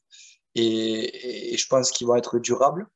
et, 0.55 1.57
je 1.57 1.67
pense 1.69 1.91
qu'ils 1.93 2.07
vont 2.07 2.17
être 2.17 2.39
durables. 2.39 2.87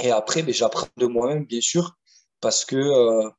Et 0.00 0.10
après, 0.10 0.42
ben, 0.42 0.54
j'apprends 0.54 0.88
de 0.96 1.06
moi-même, 1.06 1.44
bien 1.44 1.60
sûr, 1.60 1.96
parce 2.40 2.64
que 2.64 2.76
euh, 2.76 3.30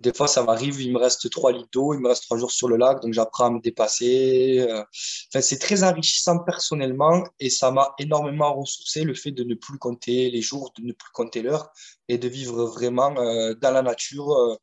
des 0.00 0.12
fois, 0.12 0.28
ça 0.28 0.42
m'arrive, 0.42 0.80
il 0.80 0.92
me 0.92 0.98
reste 0.98 1.30
trois 1.30 1.52
litres 1.52 1.70
d'eau, 1.72 1.94
il 1.94 2.00
me 2.00 2.08
reste 2.08 2.24
trois 2.24 2.36
jours 2.36 2.50
sur 2.50 2.68
le 2.68 2.76
lac, 2.76 3.00
donc 3.00 3.12
j'apprends 3.14 3.46
à 3.46 3.50
me 3.50 3.60
dépasser. 3.60 4.58
Euh. 4.60 4.84
Enfin, 5.30 5.40
c'est 5.40 5.58
très 5.58 5.84
enrichissant 5.84 6.38
personnellement 6.40 7.24
et 7.40 7.50
ça 7.50 7.70
m'a 7.70 7.94
énormément 7.98 8.54
ressourcé 8.54 9.04
le 9.04 9.14
fait 9.14 9.30
de 9.32 9.42
ne 9.44 9.54
plus 9.54 9.78
compter 9.78 10.30
les 10.30 10.42
jours, 10.42 10.72
de 10.78 10.84
ne 10.84 10.92
plus 10.92 11.10
compter 11.12 11.42
l'heure 11.42 11.70
et 12.08 12.18
de 12.18 12.28
vivre 12.28 12.66
vraiment 12.66 13.16
euh, 13.18 13.54
dans 13.54 13.70
la 13.70 13.82
nature. 13.82 14.32
Euh, 14.32 14.56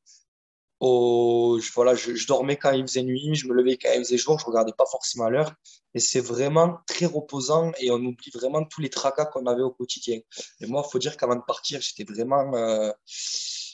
au, 0.80 1.60
voilà, 1.76 1.96
je, 1.96 2.14
je, 2.14 2.28
dormais 2.28 2.58
quand 2.58 2.72
il 2.72 2.86
faisait 2.86 3.04
nuit, 3.04 3.36
je 3.36 3.48
me 3.48 3.54
levais 3.54 3.78
quand 3.78 3.90
il 3.96 4.00
faisait 4.00 4.18
jour, 4.18 4.38
je 4.38 4.46
regardais 4.46 4.74
pas 4.74 4.86
forcément 4.86 5.30
l'heure. 5.30 5.54
Et 5.96 6.00
c'est 6.00 6.20
vraiment 6.20 6.80
très 6.88 7.06
reposant 7.06 7.72
et 7.80 7.90
on 7.92 7.96
oublie 7.96 8.32
vraiment 8.34 8.66
tous 8.66 8.82
les 8.82 8.90
tracas 8.90 9.26
qu'on 9.26 9.46
avait 9.46 9.62
au 9.62 9.72
quotidien. 9.72 10.20
Et 10.60 10.66
moi, 10.68 10.84
il 10.86 10.92
faut 10.92 11.00
dire 11.00 11.18
qu'avant 11.18 11.36
de 11.36 11.44
partir, 11.48 11.80
j'étais 11.82 12.04
vraiment 12.04 12.52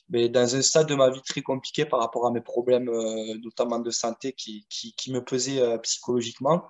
mais 0.09 0.27
dans 0.27 0.55
un 0.55 0.61
stade 0.61 0.87
de 0.87 0.95
ma 0.95 1.09
vie 1.09 1.21
très 1.21 1.41
compliqué 1.41 1.85
par 1.85 1.99
rapport 1.99 2.25
à 2.25 2.31
mes 2.31 2.41
problèmes, 2.41 2.89
euh, 2.89 3.35
notamment 3.43 3.79
de 3.79 3.91
santé, 3.91 4.33
qui, 4.33 4.65
qui, 4.69 5.11
me 5.11 5.23
pesaient 5.23 5.61
euh, 5.61 5.77
psychologiquement. 5.79 6.67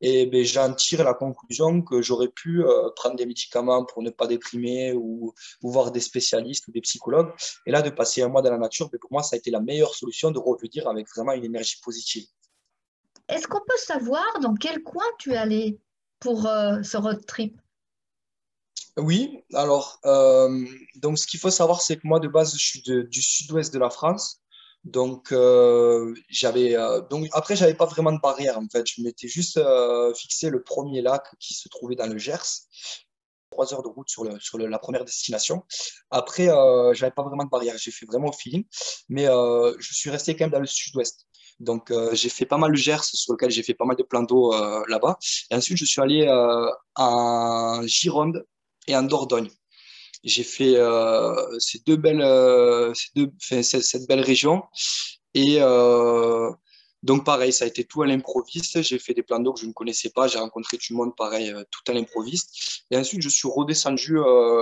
Et 0.00 0.26
ben, 0.26 0.44
j'en 0.44 0.74
tire 0.74 1.04
la 1.04 1.14
conclusion 1.14 1.82
que 1.82 2.02
j'aurais 2.02 2.28
pu 2.28 2.64
euh, 2.64 2.90
prendre 2.96 3.16
des 3.16 3.26
médicaments 3.26 3.84
pour 3.84 4.02
ne 4.02 4.10
pas 4.10 4.26
déprimer 4.26 4.92
ou, 4.92 5.32
ou, 5.62 5.70
voir 5.70 5.92
des 5.92 6.00
spécialistes 6.00 6.66
ou 6.68 6.72
des 6.72 6.80
psychologues. 6.80 7.32
Et 7.66 7.70
là, 7.70 7.82
de 7.82 7.90
passer 7.90 8.22
un 8.22 8.28
mois 8.28 8.42
dans 8.42 8.50
la 8.50 8.58
nature, 8.58 8.88
ben, 8.90 8.98
pour 8.98 9.12
moi, 9.12 9.22
ça 9.22 9.36
a 9.36 9.38
été 9.38 9.50
la 9.50 9.60
meilleure 9.60 9.94
solution 9.94 10.30
de 10.30 10.38
revenir 10.38 10.88
avec 10.88 11.06
vraiment 11.14 11.32
une 11.32 11.44
énergie 11.44 11.78
positive. 11.82 12.26
Est-ce 13.28 13.46
qu'on 13.46 13.60
peut 13.60 13.76
savoir 13.76 14.26
dans 14.42 14.54
quel 14.54 14.82
coin 14.82 15.04
tu 15.18 15.32
es 15.32 15.36
allé 15.36 15.78
pour 16.18 16.42
ce 16.42 16.96
road 16.96 17.24
trip? 17.26 17.56
Oui, 18.96 19.42
alors, 19.54 19.98
euh, 20.04 20.64
donc 20.96 21.18
ce 21.18 21.26
qu'il 21.26 21.40
faut 21.40 21.50
savoir, 21.50 21.80
c'est 21.80 21.96
que 21.96 22.02
moi, 22.04 22.20
de 22.20 22.28
base, 22.28 22.52
je 22.56 22.64
suis 22.64 22.82
du 22.82 23.22
sud-ouest 23.22 23.72
de 23.72 23.78
la 23.78 23.90
France. 23.90 24.40
Donc, 24.84 25.32
euh, 25.32 26.14
j'avais, 26.28 26.74
euh, 26.74 27.00
après, 27.32 27.54
j'avais 27.54 27.74
pas 27.74 27.86
vraiment 27.86 28.12
de 28.12 28.20
barrière, 28.20 28.58
en 28.58 28.66
fait. 28.70 28.86
Je 28.86 29.02
m'étais 29.02 29.28
juste 29.28 29.60
fixé 30.16 30.50
le 30.50 30.62
premier 30.62 31.02
lac 31.02 31.24
qui 31.38 31.54
se 31.54 31.68
trouvait 31.68 31.96
dans 31.96 32.06
le 32.06 32.18
Gers. 32.18 32.66
Trois 33.50 33.74
heures 33.74 33.82
de 33.82 33.88
route 33.88 34.08
sur, 34.08 34.24
le, 34.24 34.38
sur 34.40 34.58
la 34.58 34.78
première 34.78 35.04
destination. 35.04 35.64
Après, 36.10 36.46
j'avais 36.94 37.10
pas 37.10 37.22
vraiment 37.22 37.44
de 37.44 37.50
barrière. 37.50 37.76
J'ai 37.78 37.90
fait 37.90 38.06
vraiment 38.06 38.28
au 38.28 38.32
feeling. 38.32 38.64
Mais 39.08 39.26
je 39.26 39.94
suis 39.94 40.10
resté 40.10 40.34
quand 40.34 40.44
même 40.44 40.52
dans 40.52 40.60
le 40.60 40.66
sud-ouest. 40.66 41.26
Donc, 41.58 41.92
j'ai 42.12 42.30
fait 42.30 42.46
pas 42.46 42.56
mal 42.56 42.70
le 42.70 42.76
Gers, 42.76 43.04
sur 43.04 43.34
lequel 43.34 43.50
j'ai 43.50 43.62
fait 43.62 43.74
pas 43.74 43.84
mal 43.84 43.96
de 43.96 44.02
plans 44.02 44.22
d'eau 44.22 44.52
là-bas. 44.86 45.18
Et 45.50 45.54
ensuite, 45.54 45.76
je 45.76 45.84
suis 45.84 46.00
allé 46.00 46.26
en 46.96 47.82
Gironde, 47.86 48.46
en 48.96 49.02
Dordogne. 49.02 49.50
J'ai 50.22 50.44
fait 50.44 50.76
euh, 50.76 51.34
ces 51.58 51.78
deux 51.80 51.96
belles, 51.96 52.20
euh, 52.20 52.92
deux, 53.16 53.30
cette, 53.40 54.06
belle 54.06 54.20
région. 54.20 54.62
Et 55.34 55.56
euh, 55.60 56.50
donc, 57.02 57.24
pareil, 57.24 57.52
ça 57.52 57.64
a 57.64 57.68
été 57.68 57.84
tout 57.84 58.02
à 58.02 58.06
l'improviste. 58.06 58.82
J'ai 58.82 58.98
fait 58.98 59.14
des 59.14 59.22
plans 59.22 59.40
d'eau 59.40 59.54
que 59.54 59.60
je 59.60 59.66
ne 59.66 59.72
connaissais 59.72 60.10
pas. 60.10 60.28
J'ai 60.28 60.38
rencontré 60.38 60.76
du 60.76 60.92
monde, 60.92 61.16
pareil, 61.16 61.54
tout 61.70 61.90
à 61.90 61.94
l'improviste. 61.94 62.84
Et 62.90 62.96
ensuite, 62.98 63.22
je 63.22 63.28
suis 63.28 63.48
redescendu 63.48 64.18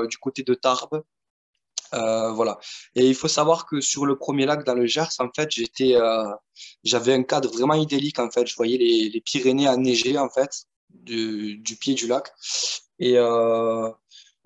du 0.09 0.19
côté 0.19 0.45
de 0.45 0.55
Tarbes. 0.55 1.03
voilà. 1.91 2.59
Et 2.95 3.09
il 3.09 3.15
faut 3.17 3.29
savoir 3.29 3.67
que 3.67 3.81
sur 3.81 4.07
le 4.07 4.17
premier 4.17 4.47
lac 4.47 4.65
dans 4.65 4.75
le 4.75 4.87
Gers, 4.87 5.09
en 5.19 5.29
fait, 5.35 5.51
j'étais, 5.51 5.97
j'avais 6.85 7.15
un 7.15 7.25
cadre 7.25 7.51
vraiment 7.51 7.75
idyllique. 7.75 8.21
En 8.21 8.31
fait, 8.31 8.47
je 8.47 8.55
voyais 8.55 8.79
les, 8.79 9.09
les 9.09 9.21
Pyrénées 9.21 9.69
enneigées 9.69 10.19
en 10.19 10.31
fait 10.31 10.67
du, 10.91 11.59
du, 11.59 11.75
pied 11.75 11.95
du 11.95 12.07
lac. 12.07 12.33
Et 13.01 13.17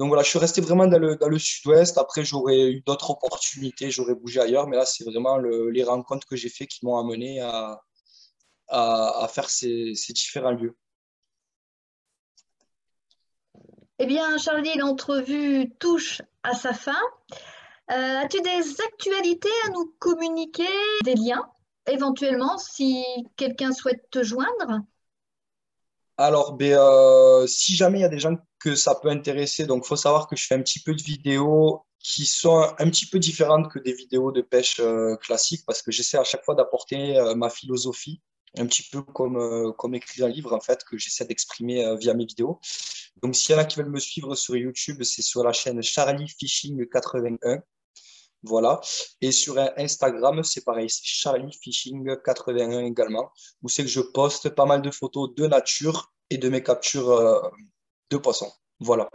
donc 0.03 0.09
voilà, 0.09 0.25
je 0.25 0.31
suis 0.31 0.41
resté 0.41 0.61
vraiment 0.61 0.89
dans 0.89 0.99
le, 0.99 1.15
dans 1.15 1.29
le 1.29 1.39
sud-ouest. 1.39 1.97
Après, 1.97 2.25
j'aurais 2.25 2.73
eu 2.73 2.81
d'autres 2.81 3.11
opportunités, 3.11 3.93
j'aurais 3.93 4.17
bougé 4.17 4.41
ailleurs, 4.41 4.67
mais 4.67 4.77
là, 4.77 4.85
c'est 4.85 5.05
vraiment 5.05 5.39
les 5.39 5.85
rencontres 5.85 6.27
que 6.27 6.35
j'ai 6.35 6.49
fait 6.49 6.67
qui 6.67 6.85
m'ont 6.85 6.99
amené 6.99 7.41
à, 7.41 7.81
à, 8.67 9.29
faire 9.33 9.49
ces, 9.49 9.95
ces, 9.95 10.13
différents 10.13 10.51
lieux. 10.51 10.77
Eh 14.01 14.07
bien, 14.07 14.39
Charlie, 14.39 14.77
l'entrevue 14.77 15.71
touche 15.79 16.21
à 16.43 16.57
sa 16.57 16.75
fin. 16.75 17.01
Euh, 17.93 18.23
as-tu 18.25 18.41
des 18.41 18.81
actualités 18.85 19.55
à 19.67 19.71
nous 19.71 19.95
communiquer, 20.01 20.67
des 21.05 21.15
liens, 21.15 21.49
éventuellement, 21.87 22.59
si 22.59 23.05
quelqu'un 23.37 23.71
souhaite 23.71 24.11
te 24.11 24.25
joindre? 24.25 24.81
Alors, 26.17 26.55
ben, 26.55 26.77
euh, 26.77 27.47
si 27.47 27.77
jamais 27.77 28.01
il 28.01 28.03
y 28.03 28.05
a 28.05 28.09
des 28.09 28.19
gens 28.19 28.35
que 28.63 28.75
ça 28.75 28.95
peut 28.95 29.11
intéresser, 29.11 29.67
donc 29.67 29.85
faut 29.85 29.97
savoir 29.97 30.29
que 30.29 30.37
je 30.37 30.47
fais 30.47 30.55
un 30.55 30.63
petit 30.63 30.81
peu 30.81 30.95
de 30.95 31.03
vidéos 31.03 31.83
qui 31.99 32.27
sont 32.27 32.61
un 32.79 32.91
petit 32.91 33.07
peu 33.07 33.19
différentes 33.19 33.71
que 33.71 33.79
des 33.79 33.93
vidéos 33.93 34.33
de 34.33 34.41
pêche 34.41 34.81
classiques 35.21 35.65
parce 35.67 35.83
que 35.83 35.93
j'essaie 35.93 36.19
à 36.19 36.25
chaque 36.25 36.45
fois 36.45 36.55
d'apporter 36.55 37.17
ma 37.37 37.49
philosophie 37.49 38.21
un 38.59 38.67
petit 38.67 38.83
peu 38.91 39.03
comme, 39.03 39.73
comme 39.79 39.95
écrire 39.95 40.27
un 40.27 40.29
livre 40.29 40.53
en 40.53 40.61
fait 40.61 40.85
que 40.85 40.99
j'essaie 40.99 41.25
d'exprimer 41.25 41.97
via 41.97 42.15
mes 42.15 42.27
vidéos. 42.27 42.61
Donc 43.23 43.37
s'il 43.37 43.55
y 43.55 43.59
en 43.59 43.61
a 43.61 43.65
qui 43.65 43.79
veulent 43.79 43.91
me 43.91 44.01
suivre 44.01 44.35
sur 44.35 44.57
YouTube, 44.57 45.03
c'est 45.05 45.23
sur 45.23 45.45
la 45.45 45.53
chaîne 45.53 45.83
Charlie 45.83 46.29
Fishing 46.29 46.87
81. 46.89 47.61
Voilà. 48.43 48.81
Et 49.21 49.31
sur 49.31 49.57
Instagram, 49.77 50.43
c'est 50.43 50.65
pareil, 50.65 50.91
c'est 50.91 51.05
Charlie 51.05 51.53
Fishing 51.63 52.17
81 52.25 52.81
également, 52.81 53.31
où 53.63 53.69
c'est 53.69 53.85
que 53.85 53.89
je 53.89 54.01
poste 54.01 54.51
pas 54.51 54.67
mal 54.67 54.83
de 54.83 54.91
photos 54.91 55.33
de 55.35 55.47
nature 55.47 56.13
et 56.31 56.39
de 56.39 56.49
mes 56.49 56.63
captures 56.63 57.11
euh, 57.11 57.41
de 58.13 58.19
poissons. 58.19 58.53
Voilà. 58.81 59.09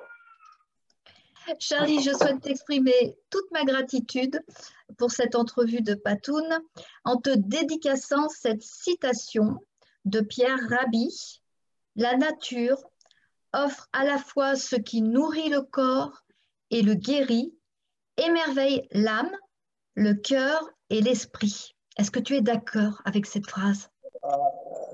Charlie, 1.59 2.01
je 2.01 2.11
souhaite 2.11 2.41
t'exprimer 2.41 3.15
toute 3.29 3.49
ma 3.51 3.63
gratitude 3.63 4.41
pour 4.97 5.11
cette 5.11 5.35
entrevue 5.35 5.81
de 5.81 5.93
Patoun 5.93 6.59
en 7.05 7.17
te 7.17 7.29
dédicaçant 7.29 8.27
cette 8.27 8.61
citation 8.61 9.59
de 10.03 10.19
Pierre 10.19 10.59
Rabhi 10.69 11.41
La 11.95 12.17
nature 12.17 12.77
offre 13.53 13.87
à 13.93 14.03
la 14.03 14.17
fois 14.17 14.55
ce 14.55 14.75
qui 14.75 15.01
nourrit 15.01 15.49
le 15.49 15.61
corps 15.61 16.23
et 16.69 16.81
le 16.81 16.95
guérit 16.95 17.53
émerveille 18.17 18.87
l'âme, 18.91 19.31
le 19.95 20.13
cœur 20.15 20.69
et 20.89 21.01
l'esprit. 21.01 21.75
Est-ce 21.97 22.11
que 22.11 22.19
tu 22.19 22.35
es 22.35 22.41
d'accord 22.41 23.01
avec 23.05 23.25
cette 23.25 23.47
phrase? 23.49 23.89
Euh, 24.23 24.29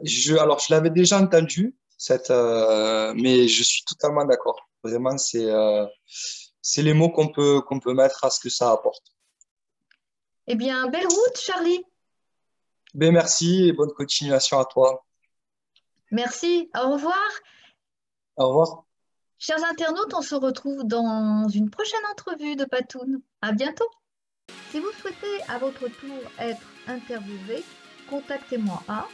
je, 0.04 0.36
Alors, 0.36 0.60
je 0.60 0.74
l'avais 0.74 0.92
déjà 0.92 1.20
entendue, 1.20 1.76
cette, 1.97 2.32
euh, 2.32 3.13
mais 3.15 3.47
je 3.47 3.63
suis 3.63 3.84
totalement 3.84 4.25
d'accord. 4.25 4.67
Vraiment, 4.84 5.17
c'est 5.17 5.45
euh, 5.45 5.86
les 6.77 6.93
mots 6.93 7.10
qu'on 7.10 7.29
peut, 7.29 7.62
qu'on 7.62 7.79
peut 7.79 7.93
mettre 7.93 8.23
à 8.25 8.29
ce 8.29 8.39
que 8.39 8.49
ça 8.49 8.71
apporte. 8.71 9.03
Eh 10.47 10.56
bien, 10.56 10.88
belle 10.88 11.08
route, 11.08 11.38
Charlie. 11.38 11.84
Ben, 12.93 13.12
merci 13.12 13.67
et 13.67 13.73
bonne 13.73 13.93
continuation 13.93 14.60
à 14.60 14.65
toi. 14.65 15.06
Merci. 16.12 16.69
Au 16.75 16.91
revoir. 16.91 17.29
Au 18.38 18.49
revoir. 18.49 18.84
Chers 19.39 19.63
internautes, 19.63 20.13
on 20.13 20.21
se 20.21 20.36
retrouve 20.36 20.84
dans 20.84 21.47
une 21.49 21.69
prochaine 21.69 22.06
entrevue 22.12 22.56
de 22.56 22.65
Patoun. 22.65 23.21
À 23.41 23.51
bientôt. 23.51 23.89
Si 24.71 24.79
vous 24.79 24.91
souhaitez 25.01 25.41
à 25.47 25.58
votre 25.58 25.88
tour 25.88 26.17
être 26.39 26.67
interviewé, 26.88 27.63
contactez-moi 28.10 28.82
à 28.88 29.08